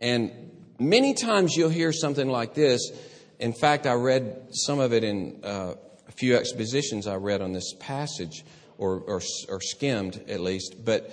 And 0.00 0.50
many 0.78 1.14
times 1.14 1.54
you'll 1.56 1.68
hear 1.68 1.92
something 1.92 2.28
like 2.28 2.54
this. 2.54 2.90
In 3.38 3.52
fact, 3.52 3.86
I 3.86 3.94
read 3.94 4.48
some 4.50 4.80
of 4.80 4.92
it 4.92 5.04
in 5.04 5.40
uh, 5.44 5.74
a 6.08 6.12
few 6.12 6.36
expositions 6.36 7.06
I 7.06 7.16
read 7.16 7.42
on 7.42 7.52
this 7.52 7.74
passage, 7.78 8.44
or, 8.78 8.98
or, 9.06 9.22
or 9.48 9.60
skimmed 9.60 10.24
at 10.28 10.40
least. 10.40 10.84
But 10.84 11.10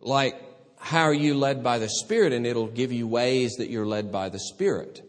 like, 0.00 0.40
how 0.78 1.02
are 1.02 1.14
you 1.14 1.34
led 1.34 1.64
by 1.64 1.78
the 1.78 1.88
Spirit? 1.88 2.32
And 2.32 2.46
it'll 2.46 2.68
give 2.68 2.92
you 2.92 3.08
ways 3.08 3.56
that 3.58 3.68
you're 3.68 3.86
led 3.86 4.12
by 4.12 4.28
the 4.28 4.38
Spirit. 4.38 5.02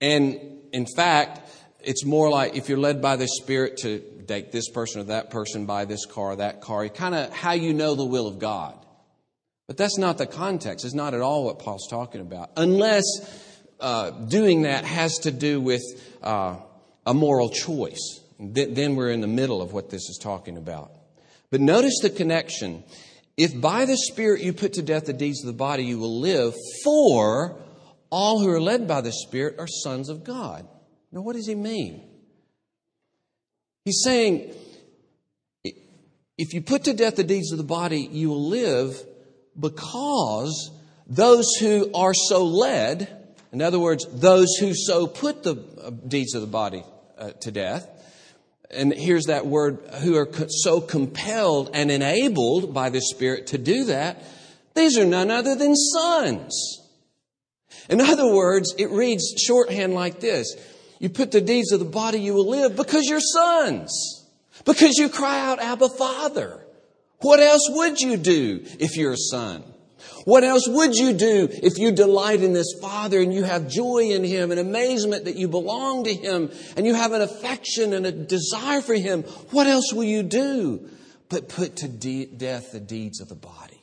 And 0.00 0.59
in 0.72 0.86
fact, 0.96 1.40
it's 1.82 2.04
more 2.04 2.30
like 2.30 2.56
if 2.56 2.68
you're 2.68 2.78
led 2.78 3.00
by 3.00 3.16
the 3.16 3.28
Spirit 3.28 3.78
to 3.78 3.98
date 3.98 4.52
this 4.52 4.68
person 4.68 5.00
or 5.00 5.04
that 5.04 5.30
person, 5.30 5.66
buy 5.66 5.84
this 5.84 6.06
car 6.06 6.32
or 6.32 6.36
that 6.36 6.60
car, 6.60 6.88
kind 6.88 7.14
of 7.14 7.32
how 7.32 7.52
you 7.52 7.72
know 7.72 7.94
the 7.94 8.04
will 8.04 8.26
of 8.26 8.38
God. 8.38 8.74
But 9.66 9.76
that's 9.76 9.98
not 9.98 10.18
the 10.18 10.26
context. 10.26 10.84
It's 10.84 10.94
not 10.94 11.14
at 11.14 11.20
all 11.20 11.44
what 11.44 11.60
Paul's 11.60 11.86
talking 11.88 12.20
about. 12.20 12.50
Unless 12.56 13.04
uh, 13.80 14.10
doing 14.10 14.62
that 14.62 14.84
has 14.84 15.18
to 15.20 15.30
do 15.30 15.60
with 15.60 15.82
uh, 16.22 16.56
a 17.06 17.14
moral 17.14 17.48
choice. 17.48 18.20
Th- 18.38 18.74
then 18.74 18.96
we're 18.96 19.10
in 19.10 19.20
the 19.20 19.26
middle 19.26 19.62
of 19.62 19.72
what 19.72 19.90
this 19.90 20.08
is 20.08 20.18
talking 20.20 20.56
about. 20.56 20.92
But 21.50 21.60
notice 21.60 21.98
the 22.02 22.10
connection. 22.10 22.84
If 23.36 23.58
by 23.58 23.86
the 23.86 23.96
Spirit 23.96 24.42
you 24.42 24.52
put 24.52 24.74
to 24.74 24.82
death 24.82 25.06
the 25.06 25.12
deeds 25.12 25.42
of 25.42 25.46
the 25.46 25.56
body, 25.56 25.84
you 25.84 25.98
will 25.98 26.20
live, 26.20 26.54
for 26.84 27.58
all 28.10 28.40
who 28.40 28.48
are 28.50 28.60
led 28.60 28.86
by 28.86 29.00
the 29.00 29.12
Spirit 29.12 29.56
are 29.58 29.68
sons 29.68 30.08
of 30.08 30.24
God. 30.24 30.66
Now, 31.12 31.22
what 31.22 31.36
does 31.36 31.46
he 31.46 31.54
mean? 31.54 32.02
He's 33.84 34.02
saying, 34.04 34.52
if 35.64 36.54
you 36.54 36.60
put 36.60 36.84
to 36.84 36.92
death 36.92 37.16
the 37.16 37.24
deeds 37.24 37.52
of 37.52 37.58
the 37.58 37.64
body, 37.64 38.00
you 38.00 38.28
will 38.30 38.48
live 38.48 39.02
because 39.58 40.70
those 41.06 41.46
who 41.58 41.90
are 41.94 42.14
so 42.14 42.44
led, 42.44 43.34
in 43.52 43.60
other 43.62 43.78
words, 43.78 44.06
those 44.12 44.54
who 44.60 44.74
so 44.74 45.06
put 45.06 45.42
the 45.42 45.56
uh, 45.82 45.90
deeds 45.90 46.34
of 46.34 46.40
the 46.40 46.46
body 46.46 46.84
uh, 47.18 47.30
to 47.40 47.50
death, 47.50 47.88
and 48.70 48.94
here's 48.94 49.26
that 49.26 49.46
word, 49.46 49.80
who 50.02 50.16
are 50.16 50.28
so 50.48 50.80
compelled 50.80 51.70
and 51.74 51.90
enabled 51.90 52.72
by 52.72 52.88
the 52.90 53.00
Spirit 53.00 53.48
to 53.48 53.58
do 53.58 53.84
that, 53.86 54.22
these 54.74 54.96
are 54.96 55.04
none 55.04 55.30
other 55.30 55.56
than 55.56 55.74
sons. 55.74 56.79
In 57.90 58.00
other 58.00 58.32
words, 58.32 58.72
it 58.78 58.90
reads 58.90 59.34
shorthand 59.36 59.92
like 59.94 60.20
this 60.20 60.54
You 60.98 61.10
put 61.10 61.32
the 61.32 61.40
deeds 61.40 61.72
of 61.72 61.80
the 61.80 61.84
body, 61.84 62.20
you 62.20 62.32
will 62.34 62.48
live 62.48 62.76
because 62.76 63.06
you're 63.06 63.20
sons, 63.20 64.26
because 64.64 64.96
you 64.96 65.08
cry 65.08 65.40
out, 65.40 65.58
Abba, 65.58 65.90
Father. 65.90 66.64
What 67.18 67.40
else 67.40 67.68
would 67.68 68.00
you 68.00 68.16
do 68.16 68.64
if 68.78 68.96
you're 68.96 69.12
a 69.12 69.18
son? 69.18 69.62
What 70.24 70.44
else 70.44 70.66
would 70.66 70.94
you 70.94 71.12
do 71.12 71.48
if 71.50 71.78
you 71.78 71.92
delight 71.92 72.42
in 72.42 72.52
this 72.52 72.74
Father 72.80 73.20
and 73.20 73.32
you 73.32 73.42
have 73.42 73.68
joy 73.68 74.10
in 74.10 74.24
Him 74.24 74.50
and 74.50 74.60
amazement 74.60 75.24
that 75.24 75.36
you 75.36 75.48
belong 75.48 76.04
to 76.04 76.14
Him 76.14 76.50
and 76.76 76.86
you 76.86 76.94
have 76.94 77.12
an 77.12 77.20
affection 77.20 77.92
and 77.92 78.06
a 78.06 78.12
desire 78.12 78.80
for 78.80 78.94
Him? 78.94 79.22
What 79.50 79.66
else 79.66 79.92
will 79.92 80.04
you 80.04 80.22
do 80.22 80.88
but 81.28 81.48
put 81.48 81.76
to 81.76 81.88
de- 81.88 82.26
death 82.26 82.72
the 82.72 82.80
deeds 82.80 83.20
of 83.20 83.28
the 83.28 83.34
body? 83.34 83.79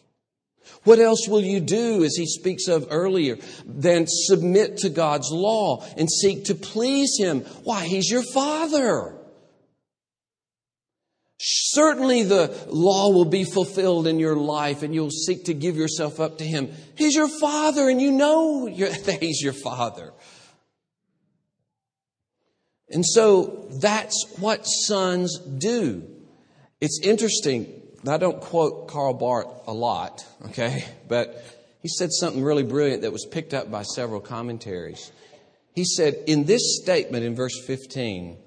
What 0.87 0.99
else 0.99 1.27
will 1.27 1.41
you 1.41 1.59
do, 1.59 2.05
as 2.05 2.15
he 2.15 2.25
speaks 2.25 2.69
of 2.69 2.87
earlier, 2.91 3.37
than 3.65 4.05
submit 4.07 4.77
to 4.77 4.89
God's 4.89 5.29
law 5.29 5.85
and 5.97 6.09
seek 6.09 6.45
to 6.45 6.55
please 6.55 7.17
Him? 7.19 7.41
Why, 7.65 7.85
He's 7.85 8.09
your 8.09 8.23
Father. 8.33 9.13
Certainly 11.41 12.23
the 12.23 12.57
law 12.69 13.11
will 13.11 13.25
be 13.25 13.43
fulfilled 13.43 14.07
in 14.07 14.17
your 14.17 14.37
life 14.37 14.81
and 14.81 14.95
you'll 14.95 15.09
seek 15.09 15.43
to 15.45 15.53
give 15.53 15.75
yourself 15.75 16.21
up 16.21 16.37
to 16.37 16.45
Him. 16.45 16.69
He's 16.95 17.15
your 17.15 17.27
Father 17.41 17.89
and 17.89 18.01
you 18.01 18.13
know 18.13 18.69
that 18.69 19.17
He's 19.21 19.41
your 19.41 19.51
Father. 19.51 20.13
And 22.89 23.05
so 23.05 23.67
that's 23.81 24.37
what 24.39 24.63
sons 24.63 25.37
do. 25.37 26.07
It's 26.79 27.01
interesting. 27.03 27.83
I 28.05 28.17
don't 28.17 28.39
quote 28.39 28.87
Karl 28.87 29.13
Barth 29.13 29.47
a 29.67 29.73
lot, 29.73 30.25
okay? 30.47 30.85
But 31.07 31.43
he 31.81 31.87
said 31.87 32.11
something 32.11 32.43
really 32.43 32.63
brilliant 32.63 33.03
that 33.03 33.11
was 33.11 33.25
picked 33.25 33.53
up 33.53 33.71
by 33.71 33.83
several 33.83 34.19
commentaries. 34.19 35.11
He 35.73 35.85
said, 35.85 36.15
in 36.27 36.45
this 36.45 36.81
statement 36.81 37.23
in 37.23 37.35
verse 37.35 37.57
15, 37.65 38.37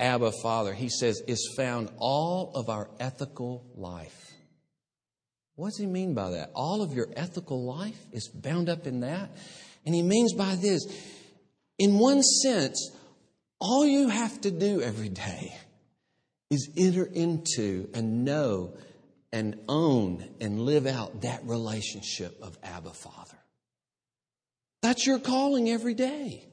Abba 0.00 0.32
Father, 0.42 0.72
he 0.72 0.88
says, 0.88 1.20
is 1.26 1.54
found 1.56 1.90
all 1.98 2.52
of 2.54 2.68
our 2.68 2.88
ethical 3.00 3.64
life. 3.74 4.32
What 5.56 5.70
does 5.70 5.78
he 5.78 5.86
mean 5.86 6.14
by 6.14 6.30
that? 6.30 6.50
All 6.54 6.82
of 6.82 6.92
your 6.92 7.08
ethical 7.16 7.64
life 7.64 7.98
is 8.12 8.28
bound 8.28 8.68
up 8.68 8.86
in 8.86 9.00
that? 9.00 9.30
And 9.84 9.94
he 9.94 10.02
means 10.02 10.34
by 10.34 10.54
this, 10.54 10.86
in 11.78 11.98
one 11.98 12.22
sense, 12.22 12.92
all 13.58 13.84
you 13.84 14.08
have 14.08 14.40
to 14.42 14.52
do 14.52 14.80
every 14.80 15.08
day 15.08 15.56
is 16.50 16.70
enter 16.76 17.04
into 17.04 17.90
and 17.92 18.24
know 18.24 18.76
and 19.32 19.58
own 19.68 20.26
and 20.40 20.60
live 20.60 20.86
out 20.86 21.22
that 21.22 21.44
relationship 21.44 22.38
of 22.42 22.58
Abba 22.62 22.90
Father. 22.90 23.36
That's 24.82 25.06
your 25.06 25.18
calling 25.18 25.68
every 25.68 25.94
day. 25.94 26.44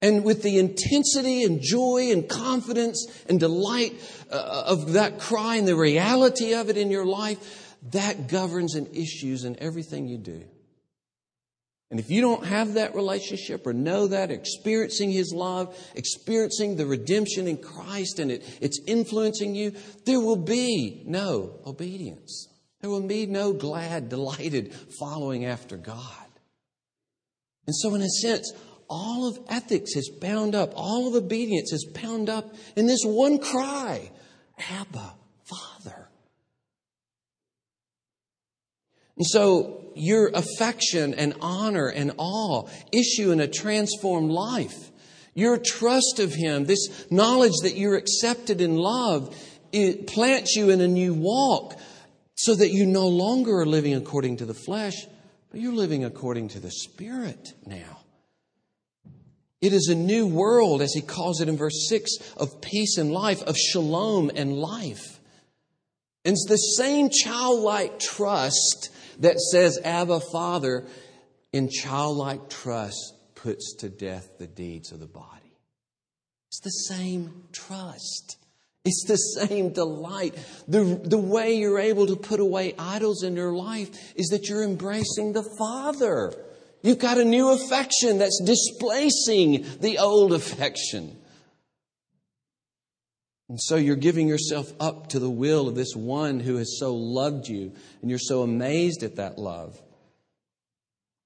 And 0.00 0.24
with 0.24 0.42
the 0.42 0.58
intensity 0.58 1.42
and 1.42 1.60
joy 1.60 2.12
and 2.12 2.28
confidence 2.28 3.06
and 3.28 3.40
delight 3.40 3.94
uh, 4.30 4.64
of 4.66 4.92
that 4.92 5.18
cry 5.18 5.56
and 5.56 5.66
the 5.66 5.74
reality 5.74 6.54
of 6.54 6.68
it 6.68 6.76
in 6.76 6.90
your 6.90 7.04
life, 7.04 7.74
that 7.90 8.28
governs 8.28 8.76
and 8.76 8.94
issues 8.94 9.44
in 9.44 9.60
everything 9.60 10.06
you 10.06 10.18
do. 10.18 10.44
And 11.90 11.98
if 11.98 12.10
you 12.10 12.20
don't 12.20 12.44
have 12.44 12.74
that 12.74 12.94
relationship 12.94 13.66
or 13.66 13.72
know 13.72 14.08
that, 14.08 14.30
experiencing 14.30 15.10
His 15.10 15.32
love, 15.32 15.74
experiencing 15.94 16.76
the 16.76 16.86
redemption 16.86 17.48
in 17.48 17.56
Christ, 17.56 18.18
and 18.18 18.30
it, 18.30 18.44
it's 18.60 18.80
influencing 18.86 19.54
you, 19.54 19.72
there 20.04 20.20
will 20.20 20.36
be 20.36 21.02
no 21.06 21.60
obedience. 21.64 22.48
There 22.80 22.90
will 22.90 23.06
be 23.06 23.26
no 23.26 23.52
glad, 23.52 24.10
delighted 24.10 24.74
following 24.98 25.46
after 25.46 25.76
God. 25.76 26.26
And 27.66 27.74
so, 27.74 27.94
in 27.94 28.02
a 28.02 28.08
sense, 28.08 28.52
all 28.88 29.28
of 29.28 29.38
ethics 29.48 29.96
is 29.96 30.10
bound 30.10 30.54
up, 30.54 30.72
all 30.74 31.08
of 31.08 31.14
obedience 31.14 31.72
is 31.72 31.84
bound 31.84 32.28
up 32.28 32.54
in 32.76 32.86
this 32.86 33.02
one 33.04 33.38
cry 33.38 34.10
Abba, 34.70 35.14
Father. 35.44 36.08
And 39.16 39.26
so 39.26 39.87
your 39.98 40.30
affection 40.34 41.14
and 41.14 41.34
honor 41.40 41.88
and 41.88 42.12
awe 42.18 42.68
issue 42.92 43.30
in 43.30 43.40
a 43.40 43.48
transformed 43.48 44.30
life. 44.30 44.90
Your 45.34 45.58
trust 45.58 46.18
of 46.18 46.34
Him, 46.34 46.64
this 46.64 47.10
knowledge 47.10 47.54
that 47.62 47.76
you're 47.76 47.96
accepted 47.96 48.60
in 48.60 48.76
love, 48.76 49.36
it 49.72 50.06
plants 50.06 50.56
you 50.56 50.70
in 50.70 50.80
a 50.80 50.88
new 50.88 51.14
walk 51.14 51.78
so 52.34 52.54
that 52.54 52.70
you 52.70 52.86
no 52.86 53.08
longer 53.08 53.60
are 53.60 53.66
living 53.66 53.94
according 53.94 54.38
to 54.38 54.46
the 54.46 54.54
flesh, 54.54 55.06
but 55.50 55.60
you're 55.60 55.72
living 55.72 56.04
according 56.04 56.48
to 56.48 56.60
the 56.60 56.70
Spirit 56.70 57.52
now. 57.66 57.98
It 59.60 59.72
is 59.72 59.88
a 59.88 59.94
new 59.94 60.26
world, 60.26 60.82
as 60.82 60.92
he 60.94 61.00
calls 61.00 61.40
it 61.40 61.48
in 61.48 61.56
verse 61.56 61.88
6, 61.88 62.34
of 62.36 62.60
peace 62.60 62.96
and 62.96 63.12
life, 63.12 63.42
of 63.42 63.56
shalom 63.56 64.30
and 64.34 64.56
life. 64.56 65.18
And 66.24 66.34
it's 66.34 66.46
the 66.48 66.56
same 66.56 67.10
childlike 67.10 67.98
trust 67.98 68.90
that 69.18 69.40
says, 69.40 69.78
Abba, 69.84 70.20
Father, 70.32 70.86
in 71.52 71.68
childlike 71.68 72.48
trust 72.50 73.14
puts 73.34 73.76
to 73.76 73.88
death 73.88 74.38
the 74.38 74.46
deeds 74.46 74.92
of 74.92 75.00
the 75.00 75.06
body. 75.06 75.56
It's 76.48 76.60
the 76.60 76.94
same 76.94 77.44
trust. 77.52 78.38
It's 78.84 79.04
the 79.06 79.16
same 79.16 79.72
delight. 79.72 80.34
The, 80.66 81.00
the 81.04 81.18
way 81.18 81.54
you're 81.54 81.78
able 81.78 82.06
to 82.06 82.16
put 82.16 82.40
away 82.40 82.74
idols 82.78 83.22
in 83.22 83.36
your 83.36 83.52
life 83.52 83.90
is 84.16 84.28
that 84.28 84.48
you're 84.48 84.64
embracing 84.64 85.32
the 85.32 85.48
Father. 85.58 86.32
You've 86.82 86.98
got 86.98 87.18
a 87.18 87.24
new 87.24 87.50
affection 87.50 88.18
that's 88.18 88.40
displacing 88.44 89.66
the 89.80 89.98
old 89.98 90.32
affection. 90.32 91.18
And 93.48 93.58
so 93.60 93.76
you're 93.76 93.96
giving 93.96 94.28
yourself 94.28 94.72
up 94.78 95.08
to 95.08 95.18
the 95.18 95.30
will 95.30 95.68
of 95.68 95.74
this 95.74 95.94
one 95.94 96.40
who 96.40 96.56
has 96.56 96.78
so 96.78 96.94
loved 96.94 97.48
you, 97.48 97.72
and 98.02 98.10
you're 98.10 98.18
so 98.18 98.42
amazed 98.42 99.02
at 99.02 99.16
that 99.16 99.38
love. 99.38 99.80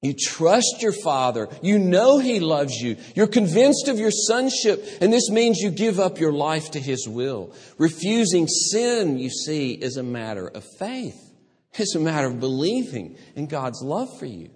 You 0.02 0.14
trust 0.18 0.78
your 0.80 0.92
Father. 0.92 1.48
You 1.62 1.78
know 1.78 2.18
He 2.18 2.40
loves 2.40 2.74
you. 2.74 2.96
You're 3.14 3.28
convinced 3.28 3.87
of 3.88 3.98
your 3.98 4.11
sonship, 4.11 4.85
and 5.00 5.12
this 5.12 5.30
means 5.30 5.58
you 5.58 5.70
give 5.70 6.00
up 6.00 6.18
your 6.18 6.32
life 6.32 6.72
to 6.72 6.80
His 6.80 7.08
will. 7.08 7.54
Refusing 7.78 8.48
sin, 8.48 9.18
you 9.18 9.30
see, 9.30 9.72
is 9.72 9.96
a 9.96 10.02
matter 10.02 10.46
of 10.46 10.64
faith. 10.78 11.18
It's 11.74 11.94
a 11.94 12.00
matter 12.00 12.26
of 12.26 12.40
believing 12.40 13.16
in 13.35 13.46
God's 13.46 13.80
love 13.82 14.08
for 14.18 14.26
you. 14.26 14.50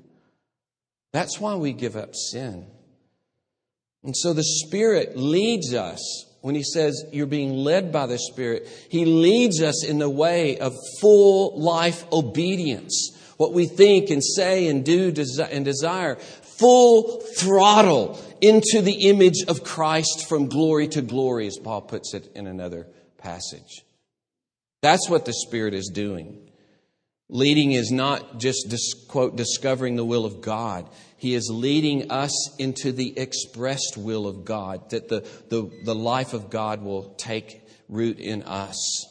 That's 1.13 1.41
why 1.41 1.55
we 1.55 1.73
give 1.73 1.97
up 1.97 2.15
sin. 2.15 2.67
And 4.03 4.17
so 4.17 4.33
the 4.33 4.45
Spirit 4.45 5.17
leads 5.17 5.73
us. 5.75 6.26
When 6.47 6.55
He 6.55 6.63
says 6.63 7.05
you're 7.11 7.27
being 7.27 7.57
led 7.57 7.91
by 7.91 8.07
the 8.07 8.19
Spirit, 8.19 8.69
He 8.89 9.05
leads 9.05 9.61
us 9.61 9.85
in 9.85 9.99
the 9.99 10.09
way 10.09 10.59
of 10.59 10.77
full 11.01 11.59
life 11.59 12.05
obedience 12.13 13.11
what 13.37 13.53
we 13.53 13.67
think 13.67 14.11
and 14.11 14.23
say 14.23 14.69
and 14.69 14.85
do 14.85 15.13
and 15.51 15.65
desire, 15.65 16.15
full 16.15 17.19
throttle 17.37 18.17
into 18.41 18.81
the 18.81 19.09
image 19.09 19.43
of 19.49 19.65
Christ 19.65 20.29
from 20.29 20.47
glory 20.47 20.87
to 20.87 21.03
glory, 21.03 21.49
as 21.49 21.59
Paul 21.59 21.81
puts 21.81 22.15
it 22.15 22.31
in 22.37 22.47
another 22.47 22.87
passage. 23.19 23.85
That's 24.83 25.11
what 25.11 25.25
the 25.25 25.33
Spirit 25.33 25.75
is 25.75 25.91
doing. 25.93 26.49
Leading 27.29 27.73
is 27.73 27.91
not 27.91 28.39
just, 28.39 29.07
quote, 29.09 29.35
discovering 29.35 29.97
the 29.97 30.05
will 30.05 30.25
of 30.25 30.41
God. 30.41 30.89
He 31.17 31.35
is 31.35 31.51
leading 31.53 32.11
us 32.11 32.57
into 32.59 32.93
the 32.93 33.19
expressed 33.19 33.97
will 33.97 34.27
of 34.27 34.45
God, 34.45 34.91
that 34.91 35.09
the, 35.09 35.27
the, 35.49 35.71
the 35.85 35.95
life 35.95 36.35
of 36.35 36.51
God 36.51 36.83
will 36.83 37.15
take 37.15 37.63
root 37.89 38.19
in 38.19 38.43
us 38.43 39.07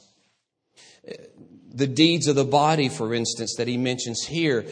the 1.75 1.87
deeds 1.87 2.27
of 2.27 2.37
the 2.37 2.45
body, 2.45 2.87
for 2.87 3.13
instance, 3.13 3.55
that 3.57 3.67
he 3.67 3.77
mentions 3.77 4.23
here, 4.23 4.65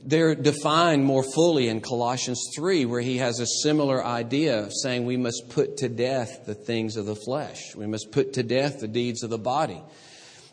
they're 0.00 0.36
defined 0.36 1.04
more 1.04 1.24
fully 1.24 1.68
in 1.68 1.80
Colossians 1.80 2.48
3, 2.56 2.86
where 2.86 3.00
he 3.00 3.16
has 3.16 3.40
a 3.40 3.46
similar 3.62 4.04
idea 4.04 4.60
of 4.60 4.72
saying 4.72 5.04
we 5.04 5.16
must 5.16 5.48
put 5.48 5.78
to 5.78 5.88
death 5.88 6.46
the 6.46 6.54
things 6.54 6.96
of 6.96 7.06
the 7.06 7.16
flesh. 7.16 7.74
We 7.74 7.88
must 7.88 8.12
put 8.12 8.34
to 8.34 8.44
death 8.44 8.78
the 8.78 8.86
deeds 8.86 9.24
of 9.24 9.30
the 9.30 9.38
body. 9.38 9.82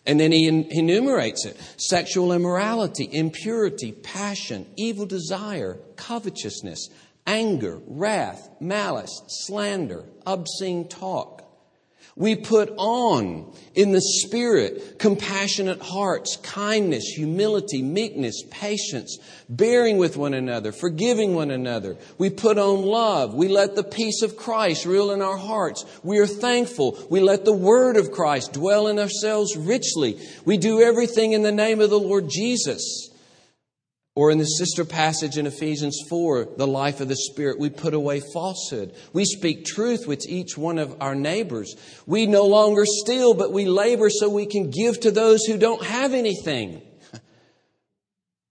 And 0.06 0.20
then 0.20 0.32
he 0.32 0.48
enumerates 0.48 1.46
it 1.46 1.60
sexual 1.78 2.32
immorality, 2.32 3.10
impurity, 3.12 3.92
passion, 3.92 4.68
evil 4.76 5.06
desire, 5.06 5.80
covetousness, 5.96 6.90
anger, 7.26 7.80
wrath, 7.88 8.50
malice, 8.60 9.22
slander, 9.28 10.06
obscene 10.26 10.88
talk. 10.88 11.45
We 12.18 12.38
put 12.38 12.74
on 12.78 13.52
in 13.74 13.92
the 13.92 14.00
Spirit 14.00 15.00
compassionate 15.00 15.82
hearts, 15.82 16.38
kindness, 16.38 17.04
humility, 17.08 17.82
meekness, 17.82 18.42
patience, 18.50 19.18
bearing 19.50 19.98
with 19.98 20.16
one 20.16 20.34
another, 20.34 20.72
forgiving 20.72 21.36
one 21.36 21.52
another. 21.52 21.98
We 22.18 22.30
put 22.30 22.58
on 22.58 22.84
love. 22.84 23.34
We 23.34 23.50
let 23.50 23.76
the 23.76 23.84
peace 23.84 24.22
of 24.22 24.38
Christ 24.38 24.86
rule 24.86 25.12
in 25.12 25.22
our 25.22 25.36
hearts. 25.36 25.84
We 26.04 26.20
are 26.20 26.28
thankful. 26.28 26.98
We 27.10 27.20
let 27.20 27.44
the 27.44 27.52
Word 27.52 27.98
of 27.98 28.14
Christ 28.14 28.54
dwell 28.54 28.88
in 28.88 28.98
ourselves 28.98 29.58
richly. 29.58 30.18
We 30.46 30.56
do 30.56 30.82
everything 30.82 31.34
in 31.34 31.44
the 31.44 31.52
name 31.52 31.82
of 31.82 31.90
the 31.90 32.00
Lord 32.00 32.30
Jesus. 32.30 33.10
Or 34.16 34.32
in 34.32 34.38
the 34.38 34.46
sister 34.46 34.86
passage 34.86 35.38
in 35.38 35.46
Ephesians 35.46 36.00
4, 36.08 36.56
the 36.56 36.66
life 36.66 37.02
of 37.02 37.10
the 37.10 37.18
Spirit, 37.18 37.60
we 37.60 37.70
put 37.70 37.94
away 37.94 38.22
falsehood. 38.22 38.96
We 39.12 39.26
speak 39.26 39.66
truth 39.66 40.08
with 40.08 40.26
each 40.26 40.58
one 40.58 40.80
of 40.80 40.96
our 41.02 41.16
neighbors. 41.16 41.76
We 42.06 42.26
no 42.26 42.46
longer 42.46 42.86
steal, 42.86 43.34
but 43.34 43.52
we 43.52 43.66
labor 43.66 44.10
so 44.10 44.30
we 44.30 44.46
can 44.46 44.70
give 44.70 45.02
to 45.02 45.12
those 45.12 45.44
who 45.44 45.58
don't 45.58 45.84
have 45.84 46.14
anything. 46.14 46.82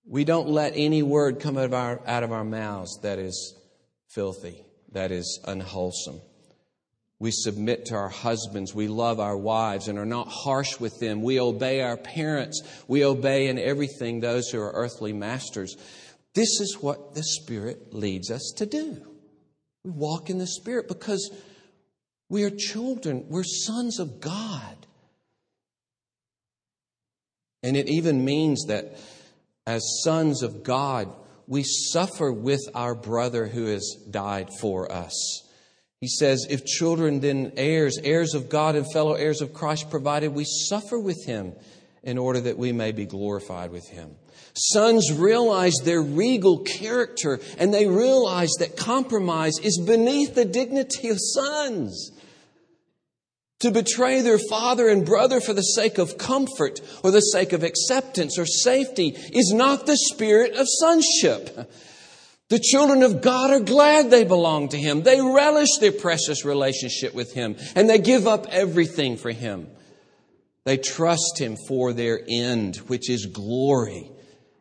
We 0.06 0.24
don't 0.24 0.50
let 0.50 0.74
any 0.76 1.02
word 1.02 1.40
come 1.40 1.56
out 1.56 1.64
of 1.64 1.72
our, 1.72 1.98
out 2.06 2.22
of 2.22 2.30
our 2.30 2.44
mouths 2.44 3.00
that 3.02 3.18
is 3.18 3.54
filthy, 4.06 4.62
that 4.92 5.10
is 5.10 5.40
unwholesome. 5.46 6.20
We 7.24 7.30
submit 7.30 7.86
to 7.86 7.94
our 7.94 8.10
husbands. 8.10 8.74
We 8.74 8.86
love 8.86 9.18
our 9.18 9.38
wives 9.38 9.88
and 9.88 9.98
are 9.98 10.04
not 10.04 10.28
harsh 10.28 10.78
with 10.78 11.00
them. 11.00 11.22
We 11.22 11.40
obey 11.40 11.80
our 11.80 11.96
parents. 11.96 12.60
We 12.86 13.02
obey 13.02 13.48
in 13.48 13.58
everything 13.58 14.20
those 14.20 14.50
who 14.50 14.60
are 14.60 14.72
earthly 14.74 15.14
masters. 15.14 15.74
This 16.34 16.60
is 16.60 16.76
what 16.82 17.14
the 17.14 17.22
Spirit 17.22 17.94
leads 17.94 18.30
us 18.30 18.52
to 18.58 18.66
do. 18.66 19.00
We 19.84 19.92
walk 19.92 20.28
in 20.28 20.36
the 20.36 20.46
Spirit 20.46 20.86
because 20.86 21.30
we 22.28 22.44
are 22.44 22.50
children, 22.50 23.24
we're 23.30 23.42
sons 23.42 24.00
of 24.00 24.20
God. 24.20 24.76
And 27.62 27.74
it 27.74 27.88
even 27.88 28.26
means 28.26 28.66
that 28.66 28.98
as 29.66 29.82
sons 30.02 30.42
of 30.42 30.62
God, 30.62 31.10
we 31.46 31.62
suffer 31.62 32.30
with 32.30 32.68
our 32.74 32.94
brother 32.94 33.46
who 33.46 33.64
has 33.64 33.96
died 34.10 34.50
for 34.60 34.92
us. 34.92 35.43
He 36.04 36.08
says, 36.08 36.46
If 36.50 36.66
children, 36.66 37.20
then 37.20 37.52
heirs, 37.56 37.96
heirs 38.04 38.34
of 38.34 38.50
God 38.50 38.76
and 38.76 38.84
fellow 38.92 39.14
heirs 39.14 39.40
of 39.40 39.54
Christ, 39.54 39.88
provided 39.88 40.34
we 40.34 40.44
suffer 40.44 40.98
with 40.98 41.24
him 41.24 41.54
in 42.02 42.18
order 42.18 42.42
that 42.42 42.58
we 42.58 42.72
may 42.72 42.92
be 42.92 43.06
glorified 43.06 43.70
with 43.70 43.88
him. 43.88 44.10
Sons 44.52 45.10
realize 45.10 45.72
their 45.82 46.02
regal 46.02 46.58
character 46.58 47.40
and 47.56 47.72
they 47.72 47.86
realize 47.86 48.50
that 48.58 48.76
compromise 48.76 49.54
is 49.62 49.80
beneath 49.80 50.34
the 50.34 50.44
dignity 50.44 51.08
of 51.08 51.16
sons. 51.18 52.12
To 53.60 53.70
betray 53.70 54.20
their 54.20 54.40
father 54.50 54.90
and 54.90 55.06
brother 55.06 55.40
for 55.40 55.54
the 55.54 55.62
sake 55.62 55.96
of 55.96 56.18
comfort 56.18 56.82
or 57.02 57.12
the 57.12 57.20
sake 57.20 57.54
of 57.54 57.62
acceptance 57.62 58.38
or 58.38 58.44
safety 58.44 59.16
is 59.32 59.54
not 59.54 59.86
the 59.86 59.96
spirit 59.96 60.52
of 60.52 60.66
sonship. 60.68 61.72
The 62.54 62.60
children 62.60 63.02
of 63.02 63.20
God 63.20 63.50
are 63.50 63.58
glad 63.58 64.12
they 64.12 64.22
belong 64.22 64.68
to 64.68 64.78
Him. 64.78 65.02
They 65.02 65.20
relish 65.20 65.78
their 65.80 65.90
precious 65.90 66.44
relationship 66.44 67.12
with 67.12 67.32
Him 67.32 67.56
and 67.74 67.90
they 67.90 67.98
give 67.98 68.28
up 68.28 68.46
everything 68.48 69.16
for 69.16 69.32
Him. 69.32 69.66
They 70.62 70.76
trust 70.76 71.36
Him 71.40 71.56
for 71.66 71.92
their 71.92 72.20
end, 72.28 72.76
which 72.76 73.10
is 73.10 73.26
glory. 73.26 74.08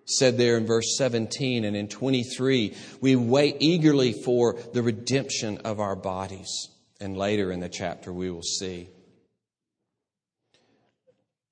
Said 0.06 0.40
there 0.40 0.58
in 0.58 0.66
verse 0.66 0.98
17 0.98 1.66
and 1.66 1.76
in 1.76 1.88
23, 1.88 2.76
we 3.00 3.16
wait 3.16 3.58
eagerly 3.60 4.14
for 4.14 4.56
the 4.74 4.82
redemption 4.82 5.60
of 5.60 5.80
our 5.80 5.96
bodies. 5.96 6.70
And 7.00 7.16
later 7.16 7.52
in 7.52 7.60
the 7.60 7.70
chapter, 7.70 8.12
we 8.12 8.32
will 8.32 8.42
see. 8.42 8.90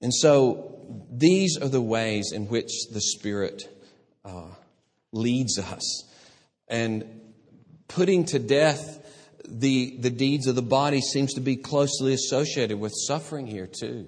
And 0.02 0.12
so, 0.12 1.06
these 1.12 1.60
are 1.62 1.70
the 1.70 1.82
ways 1.82 2.32
in 2.34 2.48
which 2.48 2.88
the 2.92 3.02
Spirit 3.02 3.70
uh, 4.26 4.50
leads 5.14 5.60
us 5.60 6.08
and 6.72 7.04
putting 7.88 8.26
to 8.26 8.40
death 8.40 8.98
the, 9.48 9.98
the 9.98 10.10
deeds 10.10 10.48
of 10.48 10.56
the 10.56 10.62
body 10.62 11.02
seems 11.02 11.34
to 11.34 11.42
be 11.42 11.58
closely 11.58 12.14
associated 12.14 12.80
with 12.80 12.94
suffering 12.96 13.46
here, 13.46 13.68
too. 13.68 14.08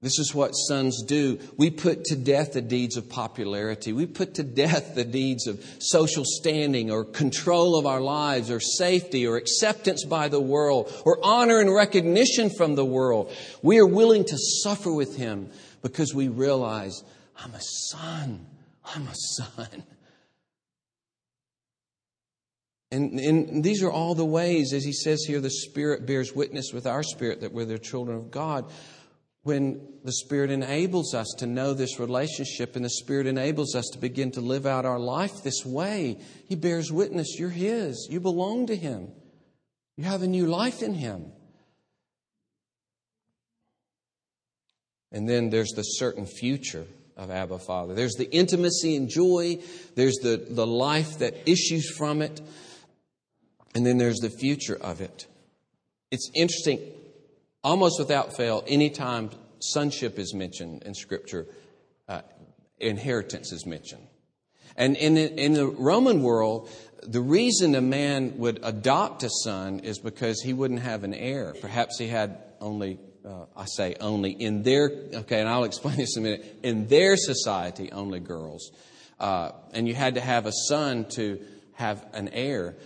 This 0.00 0.20
is 0.20 0.32
what 0.32 0.52
sons 0.52 1.02
do. 1.02 1.40
We 1.56 1.70
put 1.70 2.04
to 2.04 2.16
death 2.16 2.52
the 2.52 2.62
deeds 2.62 2.96
of 2.96 3.08
popularity. 3.08 3.92
We 3.92 4.06
put 4.06 4.34
to 4.34 4.44
death 4.44 4.94
the 4.94 5.04
deeds 5.04 5.48
of 5.48 5.60
social 5.80 6.22
standing 6.24 6.92
or 6.92 7.02
control 7.04 7.76
of 7.76 7.84
our 7.84 8.00
lives 8.00 8.48
or 8.48 8.60
safety 8.60 9.26
or 9.26 9.36
acceptance 9.36 10.04
by 10.04 10.28
the 10.28 10.40
world 10.40 10.92
or 11.04 11.18
honor 11.24 11.58
and 11.58 11.74
recognition 11.74 12.48
from 12.48 12.76
the 12.76 12.84
world. 12.84 13.32
We 13.60 13.78
are 13.80 13.86
willing 13.86 14.24
to 14.24 14.38
suffer 14.62 14.92
with 14.92 15.16
Him 15.16 15.50
because 15.82 16.14
we 16.14 16.28
realize 16.28 17.02
I'm 17.36 17.54
a 17.54 17.60
son. 17.60 18.46
I'm 18.94 19.08
a 19.08 19.14
son. 19.16 19.82
And, 22.90 23.20
and, 23.20 23.62
these 23.62 23.82
are 23.82 23.90
all 23.90 24.14
the 24.14 24.24
ways, 24.24 24.72
as 24.72 24.82
he 24.82 24.94
says 24.94 25.22
here, 25.26 25.40
the 25.40 25.50
Spirit 25.50 26.06
bears 26.06 26.34
witness 26.34 26.72
with 26.72 26.86
our 26.86 27.02
spirit 27.02 27.42
that 27.42 27.52
we're 27.52 27.66
the 27.66 27.78
children 27.78 28.16
of 28.16 28.30
God. 28.30 28.70
When 29.42 29.86
the 30.04 30.12
Spirit 30.12 30.50
enables 30.50 31.14
us 31.14 31.34
to 31.38 31.46
know 31.46 31.74
this 31.74 32.00
relationship 32.00 32.76
and 32.76 32.84
the 32.84 32.90
Spirit 32.90 33.26
enables 33.26 33.74
us 33.74 33.90
to 33.92 33.98
begin 33.98 34.30
to 34.32 34.40
live 34.40 34.64
out 34.64 34.86
our 34.86 34.98
life 34.98 35.42
this 35.42 35.66
way, 35.66 36.18
He 36.48 36.54
bears 36.54 36.90
witness. 36.90 37.38
You're 37.38 37.50
His. 37.50 38.08
You 38.10 38.20
belong 38.20 38.66
to 38.66 38.76
Him. 38.76 39.12
You 39.96 40.04
have 40.04 40.22
a 40.22 40.26
new 40.26 40.46
life 40.46 40.82
in 40.82 40.94
Him. 40.94 41.32
And 45.12 45.28
then 45.28 45.50
there's 45.50 45.72
the 45.72 45.82
certain 45.82 46.26
future 46.26 46.86
of 47.16 47.30
Abba 47.30 47.58
Father. 47.58 47.94
There's 47.94 48.14
the 48.14 48.30
intimacy 48.30 48.96
and 48.96 49.08
joy, 49.08 49.58
there's 49.94 50.16
the, 50.16 50.46
the 50.48 50.66
life 50.66 51.18
that 51.18 51.48
issues 51.48 51.90
from 51.90 52.22
it. 52.22 52.40
And 53.74 53.84
then 53.84 53.98
there's 53.98 54.18
the 54.18 54.30
future 54.30 54.76
of 54.80 55.00
it. 55.00 55.26
It's 56.10 56.30
interesting, 56.34 56.80
almost 57.62 57.98
without 57.98 58.36
fail, 58.36 58.64
anytime 58.66 59.30
sonship 59.60 60.18
is 60.18 60.34
mentioned 60.34 60.82
in 60.84 60.94
Scripture, 60.94 61.46
uh, 62.08 62.22
inheritance 62.78 63.52
is 63.52 63.66
mentioned. 63.66 64.06
And 64.76 64.96
in 64.96 65.14
the, 65.14 65.34
in 65.34 65.52
the 65.52 65.66
Roman 65.66 66.22
world, 66.22 66.70
the 67.02 67.20
reason 67.20 67.74
a 67.74 67.80
man 67.80 68.38
would 68.38 68.60
adopt 68.62 69.22
a 69.22 69.30
son 69.42 69.80
is 69.80 69.98
because 69.98 70.40
he 70.40 70.52
wouldn't 70.52 70.80
have 70.80 71.04
an 71.04 71.14
heir. 71.14 71.54
Perhaps 71.60 71.98
he 71.98 72.06
had 72.08 72.38
only, 72.60 72.98
uh, 73.26 73.44
I 73.56 73.66
say 73.66 73.96
only, 74.00 74.30
in 74.30 74.62
their, 74.62 74.90
okay, 75.14 75.40
and 75.40 75.48
I'll 75.48 75.64
explain 75.64 75.96
this 75.96 76.16
in 76.16 76.24
a 76.24 76.30
minute, 76.30 76.58
in 76.62 76.86
their 76.86 77.16
society, 77.16 77.92
only 77.92 78.20
girls. 78.20 78.70
uh, 79.20 79.52
and 79.72 79.88
you 79.88 79.94
had 79.94 80.14
to 80.14 80.20
have 80.20 80.46
a 80.46 80.52
son 80.68 81.04
to 81.10 81.40
have 81.74 82.04
an 82.12 82.28
heir. 82.28 82.76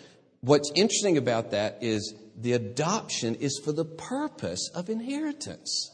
What's 0.43 0.73
interesting 0.75 1.17
about 1.19 1.53
that 1.53 1.79
is 1.81 2.15
the 2.37 2.55
adoption 2.55 3.37
is 3.37 3.61
for 3.65 3.73
the 3.73 3.85
purpose 3.85 4.71
of 4.75 4.91
inheritance. 4.91 5.91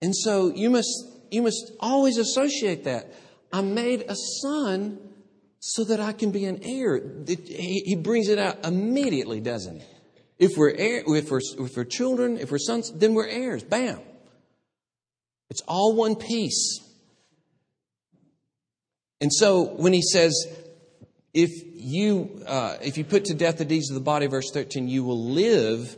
And 0.00 0.16
so 0.16 0.52
you 0.54 0.70
must, 0.70 0.88
you 1.30 1.42
must 1.42 1.72
always 1.78 2.16
associate 2.16 2.84
that. 2.84 3.12
I 3.52 3.60
made 3.60 4.06
a 4.08 4.16
son 4.40 4.98
so 5.60 5.84
that 5.84 6.00
I 6.00 6.12
can 6.12 6.30
be 6.30 6.46
an 6.46 6.60
heir. 6.62 7.00
He 7.26 7.94
brings 7.94 8.28
it 8.28 8.38
out 8.38 8.64
immediately, 8.64 9.40
doesn't 9.40 9.80
he? 9.80 9.86
If 10.38 10.56
we're, 10.56 10.70
heir, 10.70 11.02
if 11.06 11.30
we're, 11.30 11.40
if 11.58 11.76
we're 11.76 11.84
children, 11.84 12.38
if 12.38 12.50
we're 12.50 12.58
sons, 12.58 12.90
then 12.92 13.14
we're 13.14 13.28
heirs. 13.28 13.64
Bam. 13.64 14.00
It's 15.50 15.62
all 15.62 15.94
one 15.94 16.16
piece. 16.16 16.80
And 19.20 19.32
so 19.32 19.62
when 19.62 19.92
he 19.92 20.02
says, 20.02 20.34
if 21.36 21.50
you, 21.74 22.42
uh, 22.46 22.78
if 22.82 22.96
you 22.96 23.04
put 23.04 23.26
to 23.26 23.34
death 23.34 23.58
the 23.58 23.66
deeds 23.66 23.90
of 23.90 23.94
the 23.94 24.00
body, 24.00 24.26
verse 24.26 24.50
13, 24.54 24.88
you 24.88 25.04
will 25.04 25.22
live, 25.22 25.94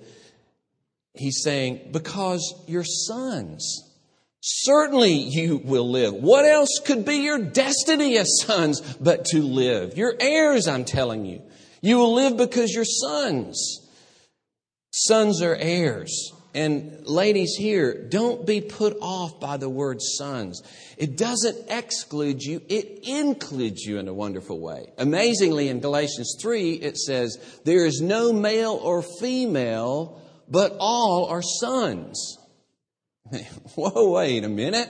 he's 1.15 1.43
saying, 1.45 1.91
because 1.93 2.65
you're 2.67 2.83
sons. 2.83 3.85
Certainly 4.41 5.13
you 5.13 5.59
will 5.59 5.89
live. 5.89 6.15
What 6.15 6.45
else 6.45 6.81
could 6.85 7.05
be 7.05 7.19
your 7.19 7.39
destiny 7.39 8.19
as 8.19 8.29
sons 8.41 8.81
but 8.97 9.27
to 9.27 9.41
live? 9.41 9.97
You're 9.97 10.17
heirs, 10.19 10.67
I'm 10.67 10.85
telling 10.85 11.25
you. 11.25 11.43
You 11.83 11.99
will 11.99 12.15
live 12.15 12.37
because 12.37 12.73
you're 12.73 12.85
sons. 12.85 13.89
Sons 14.91 15.41
are 15.41 15.55
heirs. 15.55 16.33
And 16.59 17.07
ladies 17.07 17.55
here, 17.57 17.95
don't 18.09 18.45
be 18.45 18.61
put 18.61 18.97
off 19.01 19.39
by 19.39 19.59
the 19.59 19.69
word 19.69 20.03
sons. 20.03 20.61
It 20.97 21.17
doesn't 21.17 21.71
exclude 21.71 22.43
you, 22.43 22.61
it 22.69 23.07
includes 23.07 23.83
you 23.83 23.99
in 23.99 24.09
a 24.09 24.13
wonderful 24.13 24.59
way. 24.59 24.87
Amazingly, 24.99 25.69
in 25.69 25.79
Galatians 25.79 26.37
3, 26.43 26.73
it 26.73 26.99
says, 26.99 27.39
There 27.65 27.87
is 27.87 28.01
no 28.01 28.33
male 28.33 28.73
or 28.73 29.05
female, 29.21 30.21
but 30.49 30.77
all 30.81 31.27
are 31.27 31.43
sons. 31.43 32.39
Whoa, 33.77 34.11
wait 34.11 34.43
a 34.43 34.49
minute. 34.49 34.89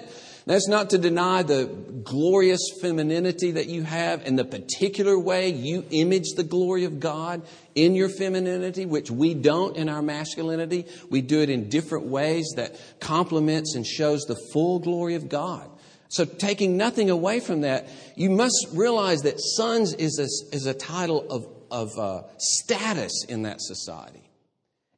That's 0.48 0.66
not 0.66 0.88
to 0.90 0.98
deny 0.98 1.42
the 1.42 1.66
glorious 1.66 2.70
femininity 2.80 3.50
that 3.52 3.66
you 3.66 3.82
have 3.82 4.24
and 4.24 4.38
the 4.38 4.46
particular 4.46 5.18
way 5.18 5.50
you 5.50 5.84
image 5.90 6.30
the 6.36 6.42
glory 6.42 6.84
of 6.84 7.00
God 7.00 7.42
in 7.74 7.94
your 7.94 8.08
femininity, 8.08 8.86
which 8.86 9.10
we 9.10 9.34
don't 9.34 9.76
in 9.76 9.90
our 9.90 10.00
masculinity. 10.00 10.86
We 11.10 11.20
do 11.20 11.42
it 11.42 11.50
in 11.50 11.68
different 11.68 12.06
ways 12.06 12.54
that 12.56 12.80
complements 12.98 13.74
and 13.74 13.86
shows 13.86 14.22
the 14.22 14.40
full 14.54 14.78
glory 14.78 15.16
of 15.16 15.28
God. 15.28 15.68
So, 16.08 16.24
taking 16.24 16.78
nothing 16.78 17.10
away 17.10 17.40
from 17.40 17.60
that, 17.60 17.86
you 18.16 18.30
must 18.30 18.68
realize 18.72 19.20
that 19.24 19.38
sons 19.38 19.92
is 19.92 20.18
a, 20.18 20.56
is 20.56 20.64
a 20.64 20.72
title 20.72 21.30
of, 21.30 21.46
of 21.70 21.98
uh, 21.98 22.22
status 22.38 23.26
in 23.28 23.42
that 23.42 23.60
society. 23.60 24.30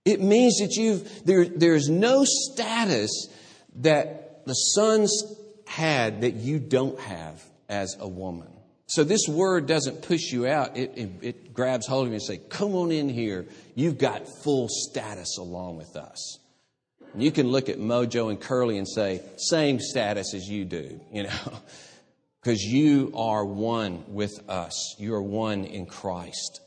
It 0.05 0.21
means 0.21 0.59
that 0.59 0.77
you've, 0.77 1.27
there, 1.27 1.45
there's 1.45 1.89
no 1.89 2.25
status 2.25 3.27
that 3.81 4.47
the 4.47 4.55
sons 4.55 5.37
had 5.71 6.23
that 6.23 6.35
you 6.35 6.59
don't 6.59 6.99
have 6.99 7.41
as 7.69 7.97
a 8.01 8.09
woman. 8.09 8.49
So 8.87 9.05
this 9.05 9.29
word 9.29 9.69
doesn't 9.69 10.03
push 10.03 10.33
you 10.33 10.49
out. 10.49 10.77
It, 10.77 10.95
it, 10.97 11.11
it, 11.23 11.55
grabs 11.55 11.87
hold 11.87 12.07
of 12.07 12.09
you 12.09 12.15
and 12.15 12.23
say, 12.23 12.39
come 12.39 12.75
on 12.75 12.91
in 12.91 13.09
here. 13.09 13.47
You've 13.77 13.97
got 13.97 14.27
full 14.43 14.67
status 14.69 15.39
along 15.39 15.77
with 15.77 15.95
us. 15.95 16.41
And 17.13 17.23
you 17.23 17.31
can 17.31 17.47
look 17.47 17.69
at 17.69 17.79
Mojo 17.79 18.31
and 18.31 18.41
Curly 18.41 18.79
and 18.79 18.89
say, 18.89 19.23
same 19.37 19.79
status 19.79 20.35
as 20.35 20.49
you 20.49 20.65
do, 20.65 21.01
you 21.13 21.23
know, 21.23 21.53
because 22.43 22.61
you 22.61 23.13
are 23.15 23.45
one 23.45 24.03
with 24.09 24.51
us. 24.51 24.97
You 24.99 25.15
are 25.15 25.23
one 25.23 25.67
in 25.67 25.87
Christ. 25.87 26.61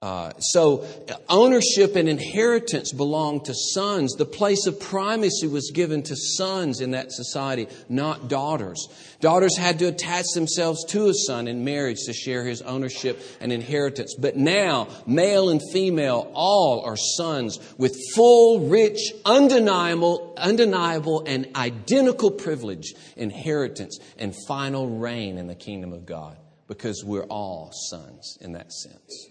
Uh, 0.00 0.30
so, 0.38 0.86
ownership 1.28 1.96
and 1.96 2.08
inheritance 2.08 2.92
belong 2.92 3.42
to 3.42 3.52
sons. 3.52 4.14
The 4.14 4.24
place 4.24 4.64
of 4.68 4.78
primacy 4.78 5.48
was 5.48 5.72
given 5.72 6.04
to 6.04 6.14
sons 6.14 6.80
in 6.80 6.92
that 6.92 7.10
society, 7.10 7.66
not 7.88 8.28
daughters. 8.28 8.86
Daughters 9.20 9.56
had 9.56 9.80
to 9.80 9.86
attach 9.86 10.26
themselves 10.34 10.84
to 10.90 11.08
a 11.08 11.14
son 11.14 11.48
in 11.48 11.64
marriage 11.64 11.98
to 12.06 12.12
share 12.12 12.44
his 12.44 12.62
ownership 12.62 13.20
and 13.40 13.50
inheritance. 13.50 14.14
But 14.14 14.36
now, 14.36 14.86
male 15.04 15.48
and 15.48 15.60
female, 15.72 16.30
all 16.32 16.84
are 16.84 16.96
sons 16.96 17.58
with 17.76 17.96
full, 18.14 18.68
rich, 18.68 19.00
undeniable, 19.24 20.32
undeniable, 20.36 21.24
and 21.26 21.48
identical 21.56 22.30
privilege, 22.30 22.94
inheritance, 23.16 23.98
and 24.16 24.32
final 24.46 24.88
reign 24.88 25.38
in 25.38 25.48
the 25.48 25.56
kingdom 25.56 25.92
of 25.92 26.06
God 26.06 26.36
because 26.68 27.02
we're 27.04 27.24
all 27.24 27.72
sons 27.72 28.38
in 28.40 28.52
that 28.52 28.72
sense. 28.72 29.30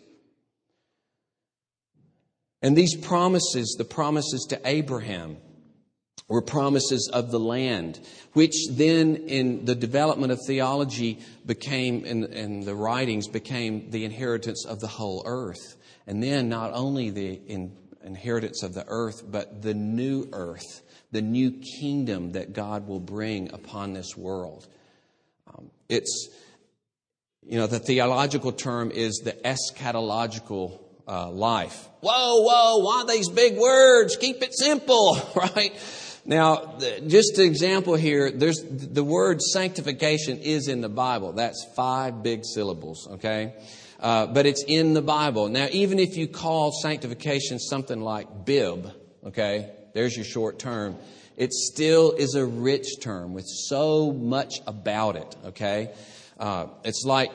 And 2.62 2.76
these 2.76 2.96
promises, 2.96 3.76
the 3.78 3.86
promises 3.86 4.46
to 4.50 4.60
Abraham, 4.65 5.38
were 6.28 6.41
promises 6.41 7.10
of 7.13 7.32
the 7.32 7.39
land, 7.39 8.00
which 8.34 8.56
then 8.72 9.15
in 9.15 9.65
the 9.65 9.76
development 9.76 10.32
of 10.32 10.39
theology 10.46 11.20
became, 11.46 12.04
in, 12.04 12.26
in 12.26 12.65
the 12.65 12.76
writings, 12.76 13.28
became 13.28 13.91
the 13.91 14.04
inheritance 14.04 14.65
of 14.65 14.80
the 14.80 14.88
whole 14.88 15.24
earth. 15.26 15.78
And 16.06 16.22
then 16.22 16.50
not 16.50 16.74
only 16.74 17.12
the 17.12 17.34
in, 17.34 17.78
inheritance 18.04 18.63
of 18.63 18.74
the 18.74 18.86
earth, 18.88 19.24
but 19.30 19.62
the 19.62 19.74
new 19.74 20.28
earth, 20.34 20.82
the 21.12 21.22
new 21.22 21.52
kingdom 21.80 22.34
that 22.34 22.54
God 22.54 22.88
will 22.88 23.00
bring 23.00 23.54
upon 23.54 23.93
this 23.93 24.17
world. 24.17 24.67
Um, 25.48 25.70
it's, 25.88 26.30
you 27.41 27.58
know, 27.58 27.67
the 27.67 27.80
theological 27.80 28.52
term 28.52 28.91
is 28.91 29.22
the 29.24 29.34
eschatological 29.34 30.82
uh, 31.08 31.30
life. 31.30 31.88
Whoa, 32.02 32.41
whoa, 32.41 32.78
why 32.80 33.06
these 33.08 33.30
big 33.30 33.58
words? 33.58 34.15
Keep 34.15 34.43
it 34.43 34.54
simple, 34.58 35.20
right? 35.36 35.74
Now, 36.26 36.78
just 37.08 37.38
an 37.38 37.46
example 37.46 37.96
here, 37.96 38.30
there's 38.30 38.62
the 38.62 39.04
word 39.04 39.41
sanctification 39.41 40.39
is 40.39 40.67
in 40.67 40.82
the 40.82 40.89
Bible. 40.89 41.32
That's 41.32 41.65
five 41.74 42.22
big 42.22 42.43
syllables, 42.43 43.08
okay? 43.13 43.54
Uh, 44.00 44.28
but 44.28 44.46
it's 44.46 44.63
in 44.67 44.93
the 44.93 45.02
Bible. 45.02 45.48
Now, 45.48 45.67
even 45.72 46.00
if 46.00 46.17
you 46.17 46.28
call 46.28 46.72
sanctification 46.72 47.60
something 47.60 48.02
like 48.02 48.46
bib, 48.46 48.91
okay, 49.26 49.72
there's 49.93 50.17
your 50.17 50.26
short 50.26 50.60
term, 50.60 50.98
it 51.38 51.54
still 51.54 52.12
is 52.12 52.36
a 52.36 52.46
rich 52.46 53.00
term 53.00 53.34
with 53.34 53.46
so 53.48 54.12
much 54.12 54.56
about 54.67 55.15
it, 55.15 55.36
okay? 55.46 55.93
Uh, 56.38 56.67
it's 56.84 57.06
like 57.06 57.32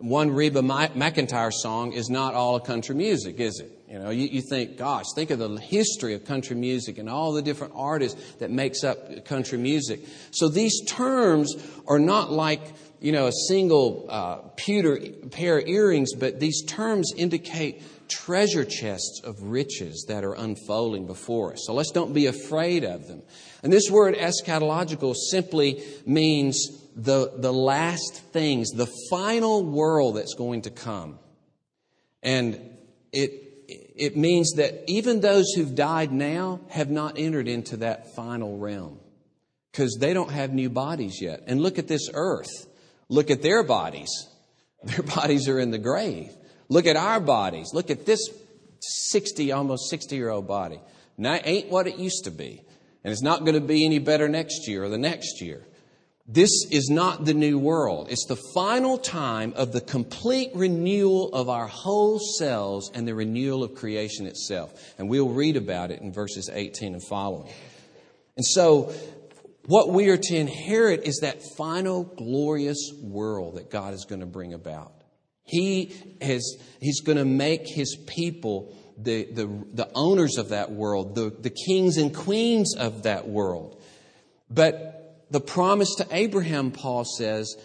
one 0.00 0.30
Reba 0.30 0.60
McEntire 0.62 1.52
song 1.52 1.92
is 1.92 2.10
not 2.10 2.34
all 2.34 2.60
country 2.60 2.94
music, 2.94 3.38
is 3.38 3.60
it? 3.60 3.76
You 3.90 3.98
know, 3.98 4.10
you, 4.10 4.28
you, 4.28 4.40
think, 4.40 4.76
gosh, 4.76 5.04
think 5.16 5.30
of 5.30 5.40
the 5.40 5.58
history 5.58 6.14
of 6.14 6.24
country 6.24 6.54
music 6.54 6.98
and 6.98 7.08
all 7.08 7.32
the 7.32 7.42
different 7.42 7.72
artists 7.74 8.20
that 8.34 8.50
makes 8.50 8.84
up 8.84 9.24
country 9.24 9.58
music. 9.58 10.06
So 10.30 10.48
these 10.48 10.84
terms 10.86 11.56
are 11.88 11.98
not 11.98 12.30
like, 12.30 12.60
you 13.00 13.10
know, 13.10 13.26
a 13.26 13.32
single 13.32 14.06
uh, 14.08 14.36
pewter 14.56 15.00
pair 15.32 15.58
of 15.58 15.66
earrings, 15.66 16.14
but 16.14 16.38
these 16.38 16.62
terms 16.64 17.12
indicate 17.16 17.82
treasure 18.08 18.64
chests 18.64 19.22
of 19.24 19.42
riches 19.42 20.04
that 20.08 20.24
are 20.24 20.34
unfolding 20.34 21.06
before 21.06 21.54
us. 21.54 21.64
So 21.66 21.74
let's 21.74 21.90
don't 21.90 22.12
be 22.12 22.26
afraid 22.26 22.84
of 22.84 23.08
them. 23.08 23.22
And 23.62 23.72
this 23.72 23.90
word 23.90 24.14
eschatological 24.14 25.14
simply 25.16 25.82
means 26.06 26.68
the, 26.96 27.32
the 27.36 27.52
last 27.52 28.22
things, 28.32 28.70
the 28.70 28.90
final 29.10 29.64
world 29.64 30.16
that's 30.16 30.34
going 30.34 30.62
to 30.62 30.70
come. 30.70 31.18
And 32.22 32.76
it, 33.12 33.50
it 33.68 34.16
means 34.16 34.54
that 34.56 34.84
even 34.88 35.20
those 35.20 35.52
who've 35.54 35.74
died 35.74 36.12
now 36.12 36.60
have 36.68 36.90
not 36.90 37.18
entered 37.18 37.48
into 37.48 37.78
that 37.78 38.14
final 38.14 38.58
realm 38.58 38.98
because 39.70 39.96
they 40.00 40.12
don't 40.12 40.30
have 40.30 40.52
new 40.52 40.68
bodies 40.70 41.20
yet. 41.20 41.44
And 41.46 41.60
look 41.60 41.78
at 41.78 41.88
this 41.88 42.08
earth. 42.12 42.66
Look 43.08 43.30
at 43.30 43.42
their 43.42 43.62
bodies. 43.62 44.10
Their 44.82 45.02
bodies 45.02 45.46
are 45.46 45.58
in 45.58 45.72
the 45.72 45.78
grave. 45.78 46.30
Look 46.70 46.86
at 46.86 46.96
our 46.96 47.20
bodies. 47.20 47.72
Look 47.74 47.90
at 47.90 48.06
this 48.06 48.30
60, 48.80 49.52
almost 49.52 49.90
60 49.90 50.16
year 50.16 50.30
old 50.30 50.48
body. 50.48 50.80
Now, 51.18 51.38
ain't 51.44 51.68
what 51.68 51.86
it 51.86 51.98
used 51.98 52.24
to 52.24 52.30
be. 52.30 52.62
And 53.04 53.12
it's 53.12 53.22
not 53.22 53.40
going 53.40 53.54
to 53.54 53.60
be 53.60 53.84
any 53.84 53.98
better 53.98 54.26
next 54.26 54.66
year 54.66 54.84
or 54.84 54.88
the 54.88 54.96
next 54.96 55.42
year. 55.42 55.66
This 56.32 56.64
is 56.70 56.88
not 56.88 57.24
the 57.24 57.34
new 57.34 57.58
world. 57.58 58.06
It's 58.08 58.26
the 58.26 58.38
final 58.54 58.98
time 58.98 59.52
of 59.56 59.72
the 59.72 59.80
complete 59.80 60.52
renewal 60.54 61.30
of 61.32 61.48
our 61.48 61.66
whole 61.66 62.20
selves 62.20 62.88
and 62.94 63.06
the 63.06 63.16
renewal 63.16 63.64
of 63.64 63.74
creation 63.74 64.26
itself. 64.26 64.72
And 64.96 65.08
we'll 65.08 65.30
read 65.30 65.56
about 65.56 65.90
it 65.90 66.00
in 66.02 66.12
verses 66.12 66.48
18 66.52 66.92
and 66.94 67.02
following. 67.08 67.52
And 68.36 68.46
so, 68.46 68.92
what 69.66 69.90
we 69.90 70.08
are 70.10 70.16
to 70.16 70.36
inherit 70.36 71.02
is 71.02 71.18
that 71.22 71.42
final 71.56 72.04
glorious 72.04 72.92
world 73.02 73.56
that 73.56 73.68
God 73.68 73.92
is 73.92 74.04
going 74.04 74.20
to 74.20 74.26
bring 74.26 74.54
about. 74.54 74.92
He 75.42 75.92
has, 76.22 76.58
He's 76.80 77.00
going 77.00 77.18
to 77.18 77.24
make 77.24 77.62
His 77.66 77.96
people 78.06 78.76
the, 78.96 79.24
the, 79.24 79.46
the 79.74 79.90
owners 79.96 80.38
of 80.38 80.50
that 80.50 80.70
world, 80.70 81.16
the, 81.16 81.30
the 81.30 81.50
kings 81.50 81.96
and 81.96 82.14
queens 82.14 82.76
of 82.76 83.02
that 83.02 83.26
world. 83.26 83.82
But 84.48 84.99
the 85.30 85.40
promise 85.40 85.94
to 85.96 86.06
Abraham, 86.10 86.70
Paul 86.70 87.04
says, 87.04 87.56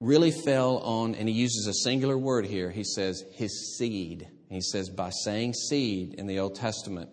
really 0.00 0.30
fell 0.30 0.78
on, 0.78 1.14
and 1.14 1.28
he 1.28 1.34
uses 1.34 1.66
a 1.66 1.74
singular 1.74 2.16
word 2.16 2.46
here. 2.46 2.70
He 2.70 2.84
says, 2.84 3.24
his 3.32 3.76
seed. 3.76 4.28
He 4.48 4.60
says, 4.60 4.88
by 4.88 5.10
saying 5.10 5.54
seed 5.54 6.14
in 6.14 6.26
the 6.26 6.38
Old 6.38 6.54
Testament, 6.54 7.10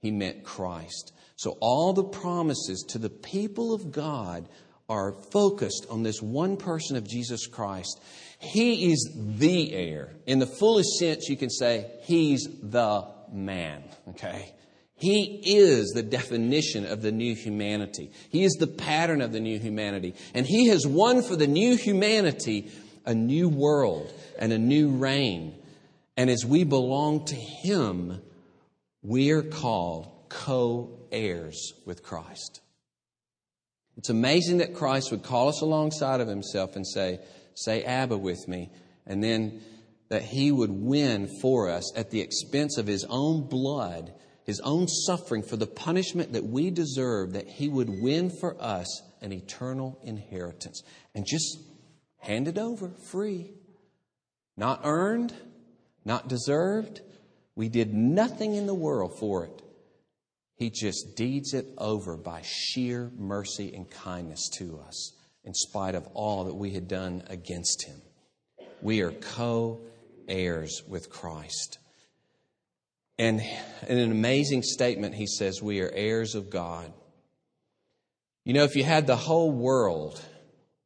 he 0.00 0.10
meant 0.10 0.44
Christ. 0.44 1.12
So 1.36 1.56
all 1.60 1.92
the 1.92 2.04
promises 2.04 2.84
to 2.88 2.98
the 2.98 3.10
people 3.10 3.72
of 3.72 3.92
God 3.92 4.48
are 4.88 5.12
focused 5.32 5.86
on 5.90 6.02
this 6.02 6.22
one 6.22 6.56
person 6.56 6.96
of 6.96 7.06
Jesus 7.06 7.46
Christ. 7.46 8.00
He 8.38 8.92
is 8.92 9.10
the 9.14 9.72
heir. 9.72 10.14
In 10.26 10.38
the 10.38 10.46
fullest 10.46 10.98
sense, 10.98 11.28
you 11.28 11.36
can 11.36 11.50
say 11.50 11.90
he's 12.02 12.48
the 12.62 13.06
man. 13.32 13.82
Okay? 14.10 14.54
He 14.98 15.40
is 15.44 15.92
the 15.94 16.02
definition 16.02 16.84
of 16.84 17.02
the 17.02 17.12
new 17.12 17.34
humanity. 17.36 18.10
He 18.30 18.42
is 18.42 18.54
the 18.54 18.66
pattern 18.66 19.20
of 19.20 19.32
the 19.32 19.40
new 19.40 19.58
humanity. 19.58 20.14
And 20.34 20.44
He 20.44 20.66
has 20.68 20.86
won 20.86 21.22
for 21.22 21.36
the 21.36 21.46
new 21.46 21.76
humanity 21.76 22.70
a 23.06 23.14
new 23.14 23.48
world 23.48 24.12
and 24.38 24.52
a 24.52 24.58
new 24.58 24.90
reign. 24.90 25.54
And 26.16 26.28
as 26.28 26.44
we 26.44 26.64
belong 26.64 27.26
to 27.26 27.36
Him, 27.36 28.20
we 29.02 29.30
are 29.30 29.42
called 29.42 30.08
co 30.28 30.98
heirs 31.12 31.74
with 31.86 32.02
Christ. 32.02 32.60
It's 33.96 34.10
amazing 34.10 34.58
that 34.58 34.74
Christ 34.74 35.12
would 35.12 35.22
call 35.22 35.48
us 35.48 35.60
alongside 35.60 36.20
of 36.20 36.26
Himself 36.26 36.74
and 36.74 36.86
say, 36.86 37.20
Say 37.54 37.84
Abba 37.84 38.18
with 38.18 38.48
me. 38.48 38.70
And 39.06 39.22
then 39.22 39.62
that 40.08 40.22
He 40.22 40.50
would 40.50 40.70
win 40.70 41.28
for 41.40 41.70
us 41.70 41.96
at 41.96 42.10
the 42.10 42.20
expense 42.20 42.78
of 42.78 42.88
His 42.88 43.06
own 43.08 43.48
blood 43.48 44.12
his 44.48 44.60
own 44.60 44.88
suffering 44.88 45.42
for 45.42 45.58
the 45.58 45.66
punishment 45.66 46.32
that 46.32 46.42
we 46.42 46.70
deserve, 46.70 47.34
that 47.34 47.46
he 47.46 47.68
would 47.68 47.90
win 48.00 48.30
for 48.30 48.56
us 48.58 49.02
an 49.20 49.30
eternal 49.30 50.00
inheritance. 50.02 50.82
And 51.14 51.26
just 51.26 51.58
hand 52.16 52.48
it 52.48 52.56
over 52.56 52.88
free. 52.88 53.50
Not 54.56 54.80
earned, 54.84 55.34
not 56.06 56.28
deserved. 56.28 57.02
We 57.56 57.68
did 57.68 57.92
nothing 57.92 58.54
in 58.54 58.66
the 58.66 58.74
world 58.74 59.18
for 59.18 59.44
it. 59.44 59.62
He 60.54 60.70
just 60.70 61.14
deeds 61.14 61.52
it 61.52 61.66
over 61.76 62.16
by 62.16 62.40
sheer 62.42 63.12
mercy 63.18 63.74
and 63.74 63.90
kindness 63.90 64.48
to 64.56 64.80
us, 64.86 65.12
in 65.44 65.52
spite 65.52 65.94
of 65.94 66.06
all 66.14 66.44
that 66.44 66.54
we 66.54 66.70
had 66.70 66.88
done 66.88 67.22
against 67.28 67.84
him. 67.86 68.00
We 68.80 69.02
are 69.02 69.12
co 69.12 69.82
heirs 70.26 70.80
with 70.88 71.10
Christ. 71.10 71.78
And 73.18 73.40
in 73.88 73.98
an 73.98 74.10
amazing 74.10 74.62
statement, 74.62 75.14
he 75.14 75.26
says, 75.26 75.60
We 75.60 75.80
are 75.80 75.90
heirs 75.92 76.34
of 76.34 76.50
God. 76.50 76.92
You 78.44 78.54
know, 78.54 78.64
if 78.64 78.76
you 78.76 78.84
had 78.84 79.06
the 79.06 79.16
whole 79.16 79.50
world, 79.50 80.22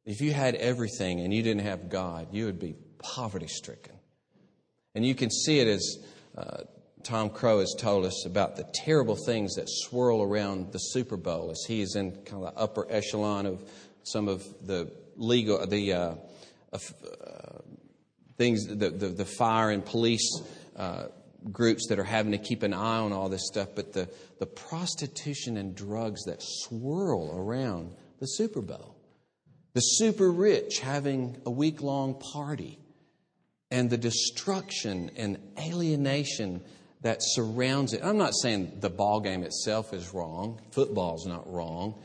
if 0.05 0.19
you 0.19 0.33
had 0.33 0.55
everything 0.55 1.21
and 1.21 1.33
you 1.33 1.43
didn't 1.43 1.63
have 1.63 1.89
God, 1.89 2.27
you 2.31 2.45
would 2.45 2.59
be 2.59 2.75
poverty 2.97 3.47
stricken. 3.47 3.93
And 4.95 5.05
you 5.05 5.15
can 5.15 5.29
see 5.29 5.59
it 5.59 5.67
as 5.67 5.97
uh, 6.37 6.63
Tom 7.03 7.29
Crow 7.29 7.59
has 7.59 7.75
told 7.77 8.05
us 8.05 8.25
about 8.25 8.55
the 8.55 8.65
terrible 8.73 9.15
things 9.15 9.55
that 9.55 9.65
swirl 9.67 10.21
around 10.21 10.71
the 10.71 10.79
Super 10.79 11.17
Bowl 11.17 11.51
as 11.51 11.63
he 11.67 11.81
is 11.81 11.95
in 11.95 12.11
kind 12.25 12.43
of 12.43 12.53
the 12.53 12.59
upper 12.59 12.87
echelon 12.89 13.45
of 13.45 13.63
some 14.03 14.27
of 14.27 14.43
the 14.65 14.91
legal, 15.15 15.65
the 15.67 15.93
uh, 15.93 16.15
uh, 16.73 16.77
things, 18.37 18.65
the, 18.67 18.89
the, 18.89 19.09
the, 19.09 19.25
fire 19.25 19.69
and 19.69 19.85
police 19.85 20.41
uh, 20.75 21.05
groups 21.51 21.87
that 21.89 21.99
are 21.99 22.03
having 22.03 22.31
to 22.31 22.37
keep 22.37 22.63
an 22.63 22.73
eye 22.73 22.99
on 22.99 23.11
all 23.11 23.29
this 23.29 23.47
stuff, 23.47 23.69
but 23.75 23.93
the, 23.93 24.09
the 24.39 24.45
prostitution 24.45 25.57
and 25.57 25.75
drugs 25.75 26.23
that 26.25 26.37
swirl 26.39 27.35
around 27.35 27.95
the 28.19 28.25
Super 28.25 28.61
Bowl. 28.61 28.95
The 29.73 29.81
super 29.81 30.31
rich 30.31 30.79
having 30.79 31.41
a 31.45 31.51
week 31.51 31.81
long 31.81 32.19
party, 32.19 32.79
and 33.71 33.89
the 33.89 33.97
destruction 33.97 35.09
and 35.17 35.39
alienation 35.57 36.61
that 37.01 37.17
surrounds 37.19 37.93
it. 37.93 38.03
I'm 38.03 38.17
not 38.17 38.35
saying 38.35 38.77
the 38.79 38.89
ball 38.89 39.19
game 39.19 39.43
itself 39.43 39.93
is 39.93 40.13
wrong, 40.13 40.61
football's 40.71 41.25
not 41.25 41.51
wrong, 41.51 41.95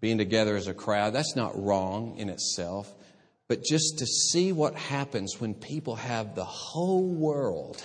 being 0.00 0.18
together 0.18 0.56
as 0.56 0.68
a 0.68 0.74
crowd, 0.74 1.14
that's 1.14 1.34
not 1.34 1.60
wrong 1.60 2.16
in 2.16 2.28
itself. 2.28 2.94
But 3.48 3.62
just 3.62 3.98
to 3.98 4.06
see 4.06 4.52
what 4.52 4.74
happens 4.74 5.40
when 5.40 5.54
people 5.54 5.96
have 5.96 6.34
the 6.34 6.44
whole 6.44 7.06
world 7.06 7.82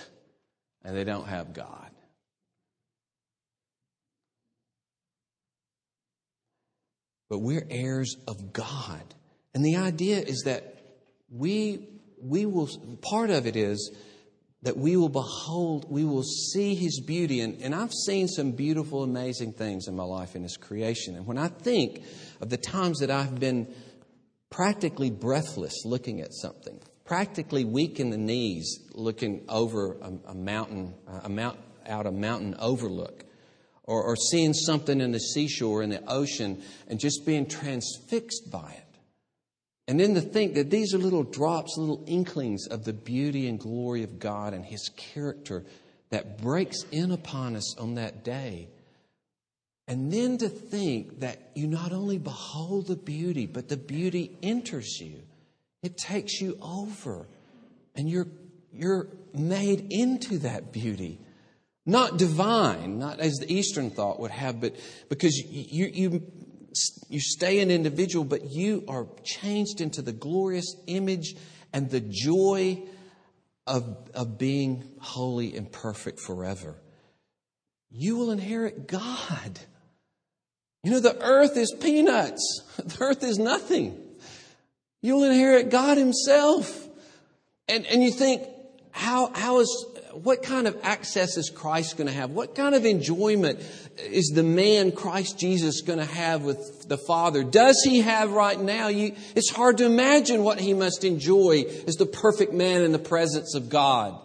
and 0.83 0.95
they 0.95 1.03
don't 1.03 1.27
have 1.27 1.53
God. 1.53 1.89
But 7.29 7.39
we're 7.39 7.65
heirs 7.69 8.17
of 8.27 8.51
God. 8.51 9.01
And 9.53 9.63
the 9.63 9.77
idea 9.77 10.19
is 10.19 10.43
that 10.45 10.75
we, 11.29 11.87
we 12.21 12.45
will, 12.45 12.69
part 13.01 13.29
of 13.29 13.47
it 13.47 13.55
is 13.55 13.91
that 14.63 14.77
we 14.77 14.95
will 14.95 15.09
behold, 15.09 15.89
we 15.89 16.03
will 16.03 16.23
see 16.23 16.75
His 16.75 16.99
beauty. 16.99 17.39
And, 17.41 17.61
and 17.61 17.73
I've 17.73 17.93
seen 17.93 18.27
some 18.27 18.51
beautiful, 18.51 19.03
amazing 19.03 19.53
things 19.53 19.87
in 19.87 19.95
my 19.95 20.03
life 20.03 20.35
in 20.35 20.43
His 20.43 20.57
creation. 20.57 21.15
And 21.15 21.25
when 21.25 21.37
I 21.37 21.47
think 21.47 22.03
of 22.41 22.49
the 22.49 22.57
times 22.57 22.99
that 22.99 23.09
I've 23.09 23.39
been 23.39 23.73
practically 24.49 25.09
breathless 25.09 25.85
looking 25.85 26.21
at 26.21 26.33
something, 26.33 26.79
practically 27.05 27.65
weak 27.65 27.99
in 27.99 28.09
the 28.09 28.17
knees 28.17 28.79
looking 28.93 29.43
over 29.49 29.97
a, 30.01 30.31
a 30.31 30.33
mountain, 30.33 30.93
a 31.23 31.29
mount, 31.29 31.57
out 31.87 32.05
a 32.05 32.11
mountain 32.11 32.55
overlook, 32.59 33.25
or, 33.83 34.03
or 34.03 34.15
seeing 34.15 34.53
something 34.53 35.01
in 35.01 35.11
the 35.11 35.19
seashore, 35.19 35.81
in 35.81 35.89
the 35.89 36.03
ocean, 36.09 36.61
and 36.87 36.99
just 36.99 37.25
being 37.25 37.45
transfixed 37.45 38.49
by 38.51 38.71
it. 38.77 38.91
And 39.87 39.99
then 39.99 40.13
to 40.13 40.21
think 40.21 40.53
that 40.53 40.69
these 40.69 40.93
are 40.93 40.97
little 40.97 41.23
drops, 41.23 41.75
little 41.77 42.03
inklings 42.07 42.67
of 42.67 42.85
the 42.85 42.93
beauty 42.93 43.47
and 43.47 43.59
glory 43.59 44.03
of 44.03 44.19
God 44.19 44.53
and 44.53 44.63
His 44.63 44.89
character 44.95 45.65
that 46.11 46.37
breaks 46.41 46.83
in 46.91 47.11
upon 47.11 47.55
us 47.55 47.77
on 47.77 47.95
that 47.95 48.23
day. 48.23 48.69
And 49.87 50.11
then 50.13 50.37
to 50.37 50.47
think 50.47 51.19
that 51.19 51.51
you 51.55 51.67
not 51.67 51.91
only 51.91 52.17
behold 52.17 52.87
the 52.87 52.95
beauty, 52.95 53.47
but 53.47 53.67
the 53.67 53.77
beauty 53.77 54.37
enters 54.41 54.99
you. 55.01 55.23
It 55.83 55.97
takes 55.97 56.39
you 56.39 56.57
over. 56.61 57.27
And 57.95 58.09
you're, 58.09 58.27
you're 58.71 59.07
made 59.33 59.87
into 59.89 60.39
that 60.39 60.71
beauty. 60.71 61.19
Not 61.85 62.17
divine, 62.17 62.99
not 62.99 63.19
as 63.19 63.33
the 63.37 63.51
Eastern 63.51 63.89
thought 63.89 64.19
would 64.19 64.31
have, 64.31 64.61
but 64.61 64.75
because 65.09 65.35
you, 65.37 65.89
you, 65.91 66.27
you 67.09 67.19
stay 67.19 67.59
an 67.59 67.71
individual, 67.71 68.23
but 68.23 68.51
you 68.51 68.83
are 68.87 69.07
changed 69.23 69.81
into 69.81 70.01
the 70.01 70.13
glorious 70.13 70.75
image 70.87 71.35
and 71.73 71.89
the 71.89 71.99
joy 71.99 72.83
of, 73.65 74.09
of 74.13 74.37
being 74.37 74.83
holy 74.99 75.55
and 75.55 75.71
perfect 75.71 76.19
forever. 76.19 76.75
You 77.89 78.17
will 78.17 78.31
inherit 78.31 78.87
God. 78.87 79.59
You 80.83 80.91
know, 80.91 80.99
the 80.99 81.19
earth 81.21 81.57
is 81.57 81.73
peanuts. 81.79 82.63
The 82.83 82.97
earth 83.03 83.23
is 83.23 83.37
nothing. 83.37 84.01
You'll 85.01 85.23
inherit 85.23 85.69
God 85.69 85.97
Himself. 85.97 86.87
And, 87.67 87.85
and 87.85 88.03
you 88.03 88.11
think, 88.11 88.47
how, 88.91 89.31
how 89.33 89.59
is, 89.59 89.85
what 90.13 90.43
kind 90.43 90.67
of 90.67 90.77
access 90.83 91.37
is 91.37 91.49
Christ 91.49 91.97
going 91.97 92.07
to 92.07 92.13
have? 92.13 92.31
What 92.31 92.55
kind 92.55 92.75
of 92.75 92.85
enjoyment 92.85 93.59
is 93.97 94.31
the 94.35 94.43
man 94.43 94.91
Christ 94.91 95.39
Jesus 95.39 95.81
going 95.81 95.99
to 95.99 96.05
have 96.05 96.43
with 96.43 96.87
the 96.87 96.97
Father? 96.97 97.43
Does 97.43 97.81
he 97.83 98.01
have 98.01 98.31
right 98.31 98.59
now? 98.59 98.89
You, 98.89 99.15
it's 99.35 99.49
hard 99.49 99.77
to 99.77 99.85
imagine 99.85 100.43
what 100.43 100.59
he 100.59 100.73
must 100.73 101.03
enjoy 101.03 101.63
as 101.87 101.95
the 101.95 102.05
perfect 102.05 102.53
man 102.53 102.81
in 102.81 102.91
the 102.91 102.99
presence 102.99 103.55
of 103.55 103.69
God. 103.69 104.19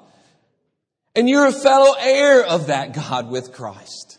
And 1.15 1.29
you're 1.29 1.47
a 1.47 1.53
fellow 1.53 1.95
heir 1.99 2.45
of 2.45 2.67
that 2.67 2.93
God 2.93 3.31
with 3.31 3.53
Christ. 3.53 4.19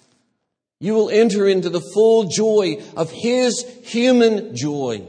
You 0.80 0.94
will 0.94 1.10
enter 1.10 1.48
into 1.48 1.70
the 1.70 1.82
full 1.82 2.26
joy 2.26 2.82
of 2.96 3.12
his 3.12 3.66
human 3.84 4.56
joy. 4.56 5.06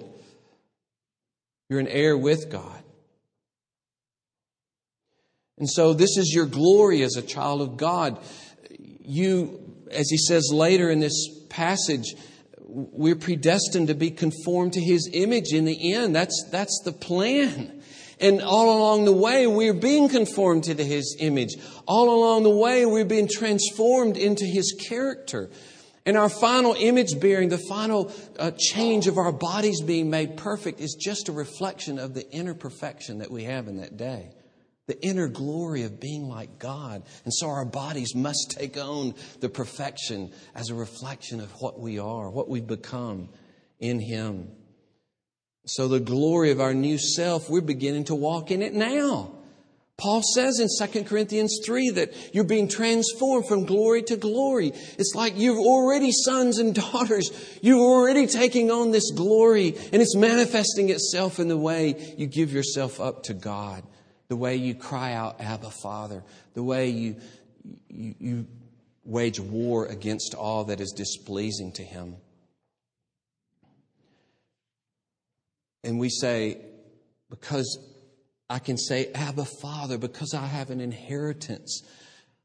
You're 1.69 1.81
an 1.81 1.89
heir 1.89 2.17
with 2.17 2.51
God. 2.51 2.83
And 5.59 5.69
so 5.69 5.93
this 5.93 6.17
is 6.17 6.33
your 6.33 6.47
glory 6.47 7.03
as 7.03 7.17
a 7.17 7.23
child 7.23 7.61
of 7.61 7.77
God. 7.77 8.19
You, 8.79 9.61
as 9.91 10.09
he 10.09 10.17
says 10.17 10.51
later 10.53 10.91
in 10.91 11.01
this 11.01 11.29
passage, 11.49 12.15
we're 12.61 13.17
predestined 13.17 13.89
to 13.89 13.95
be 13.95 14.11
conformed 14.11 14.75
to 14.75 14.81
his 14.81 15.11
image 15.13 15.53
in 15.53 15.65
the 15.65 15.95
end. 15.95 16.15
That's, 16.15 16.45
that's 16.51 16.81
the 16.85 16.93
plan. 16.93 17.83
And 18.21 18.43
all 18.43 18.79
along 18.79 19.05
the 19.05 19.13
way, 19.13 19.47
we're 19.47 19.75
being 19.75 20.09
conformed 20.09 20.65
to 20.65 20.75
his 20.75 21.17
image. 21.21 21.55
All 21.87 22.11
along 22.11 22.43
the 22.43 22.51
way, 22.51 22.85
we're 22.85 23.05
being 23.05 23.29
transformed 23.29 24.17
into 24.17 24.45
his 24.45 24.77
character. 24.89 25.51
And 26.09 26.17
our 26.17 26.31
final 26.31 26.73
image 26.73 27.21
bearing, 27.21 27.51
the 27.51 27.59
final 27.59 28.11
uh, 28.39 28.53
change 28.57 29.09
of 29.09 29.19
our 29.19 29.31
bodies 29.31 29.83
being 29.83 30.09
made 30.09 30.39
perfect, 30.39 30.81
is 30.81 30.95
just 30.99 31.29
a 31.29 31.33
reflection 31.33 31.99
of 31.99 32.15
the 32.15 32.27
inner 32.31 32.55
perfection 32.55 33.19
that 33.19 33.31
we 33.31 33.45
have 33.45 33.69
in 33.69 33.77
that 33.77 33.99
day. 33.99 34.31
The 34.87 34.99
inner 35.05 35.29
glory 35.29 35.83
of 35.83 36.01
being 36.01 36.27
like 36.27 36.59
God. 36.59 37.03
And 37.25 37.35
so 37.35 37.49
our 37.49 37.67
bodies 37.67 38.15
must 38.15 38.57
take 38.59 38.79
on 38.79 39.17
the 39.41 39.51
perfection 39.51 40.33
as 40.55 40.71
a 40.71 40.75
reflection 40.75 41.41
of 41.41 41.51
what 41.61 41.79
we 41.79 41.99
are, 41.99 42.31
what 42.31 42.49
we've 42.49 42.67
become 42.67 43.29
in 43.79 44.01
Him. 44.01 44.49
So 45.67 45.89
the 45.89 46.01
glory 46.01 46.53
of 46.53 46.61
our 46.63 46.73
new 46.73 46.97
self, 46.97 47.51
we're 47.51 47.61
beginning 47.61 48.05
to 48.05 48.15
walk 48.15 48.51
in 48.51 48.63
it 48.63 48.73
now. 48.73 49.38
Paul 49.99 50.23
says 50.23 50.61
in 50.61 50.69
2 50.87 51.05
Corinthians 51.05 51.59
3 51.67 51.91
that 51.91 52.15
you're 52.33 52.45
being 52.45 52.69
transformed 52.69 53.49
from 53.49 53.67
glory 53.67 54.03
to 54.05 54.17
glory. 54.17 54.69
It's 54.97 55.15
like 55.17 55.33
you're 55.37 55.59
already 55.59 56.13
sons 56.13 56.59
and 56.59 56.73
daughters. 56.75 57.31
You're 57.63 57.81
already 57.81 58.29
taking 58.29 58.71
on 58.71 58.93
this 58.93 59.11
glory, 59.11 59.75
and 59.93 60.01
it's 60.01 60.15
manifesting 60.15 60.91
itself 60.91 61.41
in 61.41 61.49
the 61.49 61.57
way 61.57 62.15
you 62.17 62.29
give 62.29 62.53
yourself 62.53 63.01
up 63.01 63.25
to 63.25 63.35
God, 63.35 63.83
the 64.29 64.37
way 64.37 64.55
you 64.55 64.77
cry 64.77 65.15
out, 65.15 65.41
Abba, 65.41 65.71
Father, 65.83 66.23
the 66.55 66.63
way 66.63 66.91
you, 66.91 67.17
you, 67.89 68.15
you 68.21 68.47
wage 69.05 69.41
war 69.41 69.87
against 69.87 70.33
all 70.33 70.65
that 70.67 70.81
is 70.81 70.93
displeasing 70.93 71.73
to 71.73 71.83
Him. 71.83 72.15
And 75.83 75.99
we 75.99 76.09
say, 76.09 76.59
because 77.31 77.79
I 78.51 78.59
can 78.59 78.79
say, 78.79 79.11
Abba, 79.15 79.45
Father, 79.45 79.99
because 79.99 80.35
I 80.35 80.47
have 80.47 80.71
an 80.71 80.81
inheritance, 80.81 81.83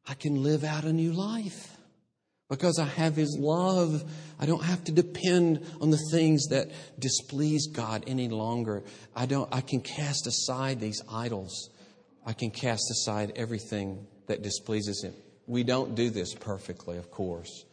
I 0.08 0.16
can 0.16 0.44
live 0.44 0.64
out 0.64 0.84
a 0.84 0.94
new 0.94 1.14
life. 1.14 1.70
Because 2.50 2.78
I 2.78 2.86
have 2.86 3.16
His 3.16 3.38
love, 3.40 4.04
I 4.40 4.46
don't 4.46 4.64
have 4.64 4.84
to 4.84 4.92
depend 4.92 5.66
on 5.82 5.90
the 5.90 6.00
things 6.12 6.48
that 6.48 6.70
displease 7.00 7.68
God 7.68 8.04
any 8.06 8.28
longer. 8.28 8.84
I, 9.16 9.26
don't, 9.26 9.50
I 9.52 9.62
can 9.62 9.80
cast 9.80 10.28
aside 10.28 10.80
these 10.80 11.02
idols. 11.10 11.70
I 12.26 12.34
can 12.34 12.52
cast 12.52 12.92
aside 12.92 13.34
everything 13.38 14.06
that 14.28 14.44
displeases 14.44 15.04
Him. 15.04 15.14
We 15.48 15.64
don't 15.64 15.96
do 15.96 16.10
this 16.10 16.34
perfectly, 16.34 16.98
of 16.98 17.10
course. 17.10 17.66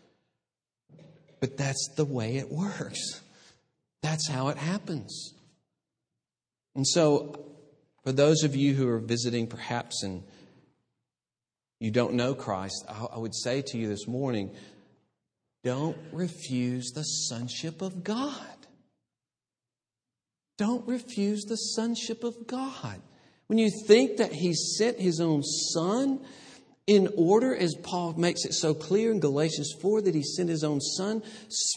But 1.41 1.57
that's 1.57 1.91
the 1.97 2.05
way 2.05 2.37
it 2.37 2.51
works. 2.51 3.21
That's 4.03 4.29
how 4.29 4.49
it 4.49 4.57
happens. 4.57 5.35
And 6.75 6.87
so 6.87 7.50
for 8.05 8.13
those 8.13 8.43
of 8.43 8.57
you 8.57 8.75
who 8.75 8.89
are 8.89 8.99
visiting, 8.99 9.47
perhaps, 9.47 10.03
and 10.03 10.23
you 11.79 11.91
don't 11.91 12.15
know 12.15 12.35
Christ, 12.35 12.85
I 12.89 13.19
would 13.19 13.35
say 13.35 13.63
to 13.63 13.79
you 13.79 13.89
this 13.89 14.07
morning 14.07 14.55
don't 15.63 15.97
refuse 16.13 16.93
the 16.93 17.03
sonship 17.03 17.83
of 17.83 18.03
God. 18.03 18.35
Don't 20.57 20.87
refuse 20.87 21.45
the 21.45 21.57
sonship 21.57 22.25
of 22.25 22.47
God. 22.47 23.01
When 23.47 23.59
you 23.59 23.71
think 23.87 24.19
that 24.19 24.33
He 24.33 24.55
sent 24.55 25.01
His 25.01 25.21
own 25.21 25.43
Son 25.43 26.21
in 26.87 27.09
order, 27.17 27.55
as 27.55 27.75
Paul 27.83 28.15
makes 28.15 28.45
it 28.45 28.55
so 28.55 28.75
clear 28.75 29.11
in 29.11 29.21
Galatians 29.21 29.75
4, 29.81 30.03
that 30.03 30.15
He 30.15 30.23
sent 30.23 30.49
His 30.49 30.65
own 30.65 30.81
Son 30.81 31.23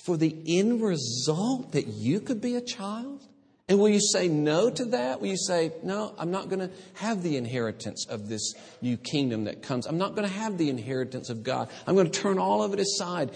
for 0.06 0.18
the 0.18 0.36
end 0.48 0.82
result 0.82 1.72
that 1.74 1.88
you 1.88 2.20
could 2.20 2.42
be 2.42 2.56
a 2.56 2.62
child, 2.62 3.26
and 3.74 3.82
will 3.82 3.90
you 3.90 4.00
say 4.00 4.28
no 4.28 4.70
to 4.70 4.86
that? 4.86 5.20
Will 5.20 5.30
you 5.30 5.38
say, 5.38 5.72
no, 5.82 6.14
I'm 6.20 6.30
not 6.30 6.48
going 6.48 6.60
to 6.60 6.70
have 6.94 7.24
the 7.24 7.38
inheritance 7.38 8.06
of 8.08 8.30
this 8.30 8.54
new 8.84 8.98
kingdom 8.98 9.46
that 9.46 9.64
comes. 9.64 9.88
I'm 9.88 9.98
not 9.98 10.14
going 10.14 10.28
to 10.28 10.36
have 10.36 10.60
the 10.60 10.70
inheritance 10.70 11.32
of 11.32 11.42
God. 11.42 11.70
I'm 11.88 11.96
going 11.96 12.06
to 12.06 12.20
turn 12.20 12.38
all 12.38 12.62
of 12.62 12.72
it 12.72 12.80
aside. 12.80 13.32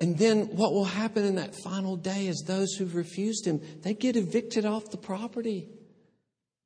And 0.00 0.16
then 0.16 0.56
what 0.56 0.72
will 0.72 0.84
happen 0.84 1.24
in 1.24 1.34
that 1.34 1.56
final 1.64 1.96
day 1.96 2.28
is 2.28 2.44
those 2.46 2.74
who've 2.74 2.94
refused 2.94 3.44
Him, 3.44 3.60
they 3.82 3.92
get 3.92 4.14
evicted 4.14 4.64
off 4.64 4.92
the 4.92 4.96
property. 4.96 5.68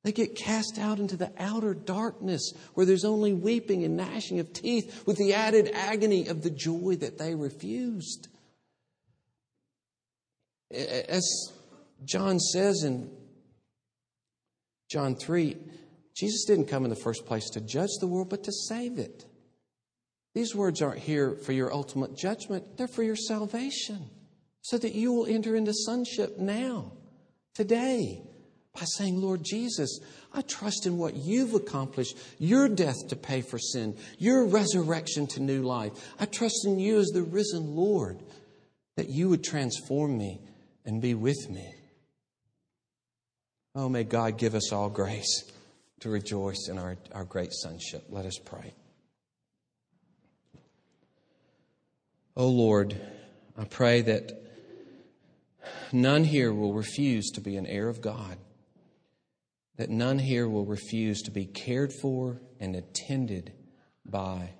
They 0.03 0.11
get 0.11 0.35
cast 0.35 0.77
out 0.77 0.99
into 0.99 1.17
the 1.17 1.31
outer 1.39 1.73
darkness 1.73 2.53
where 2.75 2.85
there's 2.85 3.03
only 3.03 3.33
weeping 3.33 3.83
and 3.83 3.97
gnashing 3.97 4.39
of 4.39 4.53
teeth 4.53 5.07
with 5.07 5.17
the 5.17 5.33
added 5.33 5.71
agony 5.73 6.27
of 6.27 6.43
the 6.43 6.51
joy 6.51 6.97
that 6.99 7.17
they 7.17 7.33
refused. 7.33 8.27
As 10.69 11.51
John 12.03 12.39
says 12.39 12.83
in 12.83 13.09
John 14.89 15.15
3 15.15 15.57
Jesus 16.15 16.45
didn't 16.45 16.67
come 16.67 16.85
in 16.85 16.89
the 16.89 16.95
first 16.95 17.25
place 17.25 17.49
to 17.51 17.61
judge 17.61 17.89
the 17.99 18.07
world, 18.07 18.29
but 18.29 18.43
to 18.45 18.51
save 18.51 18.97
it. 18.99 19.25
These 20.33 20.55
words 20.55 20.81
aren't 20.81 20.99
here 20.99 21.35
for 21.35 21.51
your 21.51 21.73
ultimate 21.73 22.15
judgment, 22.15 22.77
they're 22.77 22.87
for 22.87 23.03
your 23.03 23.15
salvation, 23.15 24.09
so 24.61 24.77
that 24.77 24.95
you 24.95 25.11
will 25.11 25.25
enter 25.25 25.55
into 25.55 25.73
sonship 25.73 26.37
now, 26.37 26.93
today, 27.53 28.21
by 28.73 28.85
saying, 28.85 29.21
Lord 29.21 29.43
Jesus, 29.43 29.99
I 30.33 30.41
trust 30.41 30.85
in 30.85 30.97
what 30.97 31.15
you've 31.15 31.53
accomplished, 31.53 32.17
your 32.37 32.67
death 32.67 33.07
to 33.09 33.15
pay 33.15 33.41
for 33.41 33.57
sin, 33.57 33.97
your 34.17 34.45
resurrection 34.45 35.27
to 35.27 35.41
new 35.41 35.63
life. 35.63 35.93
I 36.19 36.25
trust 36.25 36.65
in 36.65 36.79
you 36.79 36.99
as 36.99 37.07
the 37.07 37.23
risen 37.23 37.75
Lord, 37.75 38.21
that 38.97 39.09
you 39.09 39.29
would 39.29 39.43
transform 39.43 40.17
me 40.17 40.41
and 40.85 41.01
be 41.01 41.13
with 41.13 41.49
me. 41.49 41.73
Oh, 43.77 43.89
may 43.89 44.05
God 44.05 44.37
give 44.37 44.55
us 44.55 44.71
all 44.71 44.89
grace 44.89 45.43
to 45.99 46.09
rejoice 46.09 46.69
in 46.69 46.77
our, 46.77 46.95
our 47.11 47.25
great 47.25 47.51
sonship. 47.51 48.05
Let 48.09 48.25
us 48.25 48.37
pray. 48.37 48.73
Oh 52.37 52.47
Lord, 52.47 52.95
I 53.57 53.65
pray 53.65 54.01
that 54.01 54.31
none 55.91 56.23
here 56.23 56.53
will 56.53 56.73
refuse 56.73 57.31
to 57.31 57.41
be 57.41 57.57
an 57.57 57.65
heir 57.65 57.89
of 57.89 58.01
God, 58.01 58.37
that 59.75 59.89
none 59.89 60.19
here 60.19 60.47
will 60.47 60.65
refuse 60.65 61.21
to 61.23 61.31
be 61.31 61.45
cared 61.45 61.91
for 61.91 62.39
and 62.61 62.77
attended 62.77 63.51
by 64.05 64.51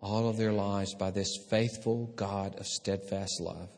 all 0.00 0.28
of 0.28 0.36
their 0.36 0.52
lives 0.52 0.94
by 0.94 1.10
this 1.10 1.36
faithful 1.50 2.12
God 2.14 2.56
of 2.58 2.66
steadfast 2.66 3.40
love. 3.40 3.70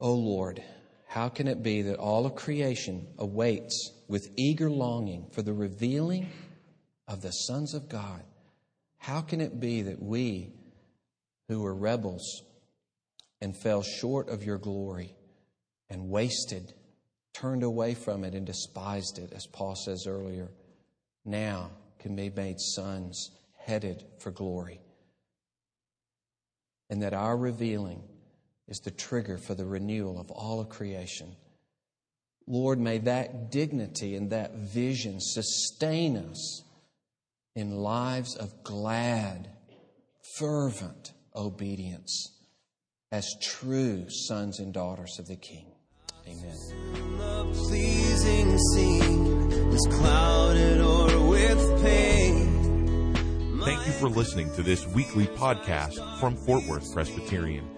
Oh 0.00 0.14
Lord, 0.14 0.62
how 1.08 1.30
can 1.30 1.48
it 1.48 1.62
be 1.62 1.80
that 1.82 1.96
all 1.96 2.26
of 2.26 2.34
creation 2.34 3.06
awaits 3.18 3.92
with 4.08 4.30
eager 4.36 4.68
longing 4.68 5.26
for 5.32 5.40
the 5.40 5.54
revealing 5.54 6.28
of 7.08 7.22
the 7.22 7.30
sons 7.30 7.72
of 7.72 7.88
God? 7.88 8.22
How 8.98 9.22
can 9.22 9.40
it 9.40 9.58
be 9.58 9.80
that 9.82 10.02
we, 10.02 10.52
who 11.48 11.62
were 11.62 11.74
rebels 11.74 12.42
and 13.40 13.56
fell 13.56 13.82
short 13.82 14.28
of 14.28 14.44
your 14.44 14.58
glory 14.58 15.14
and 15.88 16.10
wasted, 16.10 16.74
turned 17.32 17.62
away 17.62 17.94
from 17.94 18.22
it 18.22 18.34
and 18.34 18.44
despised 18.44 19.18
it, 19.18 19.32
as 19.32 19.46
Paul 19.46 19.76
says 19.76 20.04
earlier, 20.06 20.50
now 21.24 21.70
can 22.00 22.16
be 22.16 22.28
made 22.28 22.60
sons 22.60 23.30
headed 23.56 24.04
for 24.18 24.30
glory? 24.30 24.78
And 26.90 27.02
that 27.02 27.14
our 27.14 27.34
revealing 27.34 28.02
is 28.68 28.78
the 28.80 28.90
trigger 28.90 29.38
for 29.38 29.54
the 29.54 29.64
renewal 29.64 30.20
of 30.20 30.30
all 30.30 30.60
of 30.60 30.68
creation. 30.68 31.34
Lord, 32.46 32.78
may 32.78 32.98
that 32.98 33.50
dignity 33.50 34.14
and 34.14 34.30
that 34.30 34.54
vision 34.54 35.16
sustain 35.20 36.16
us 36.16 36.62
in 37.54 37.76
lives 37.76 38.36
of 38.36 38.62
glad, 38.64 39.48
fervent 40.38 41.12
obedience 41.34 42.32
as 43.10 43.26
true 43.42 44.06
sons 44.08 44.60
and 44.60 44.72
daughters 44.72 45.18
of 45.18 45.26
the 45.26 45.36
King. 45.36 45.66
Amen. 46.26 46.56
Thank 53.64 53.86
you 53.86 53.92
for 53.92 54.08
listening 54.08 54.52
to 54.54 54.62
this 54.62 54.86
weekly 54.88 55.26
podcast 55.26 56.20
from 56.20 56.36
Fort 56.36 56.64
Worth 56.66 56.92
Presbyterian. 56.92 57.77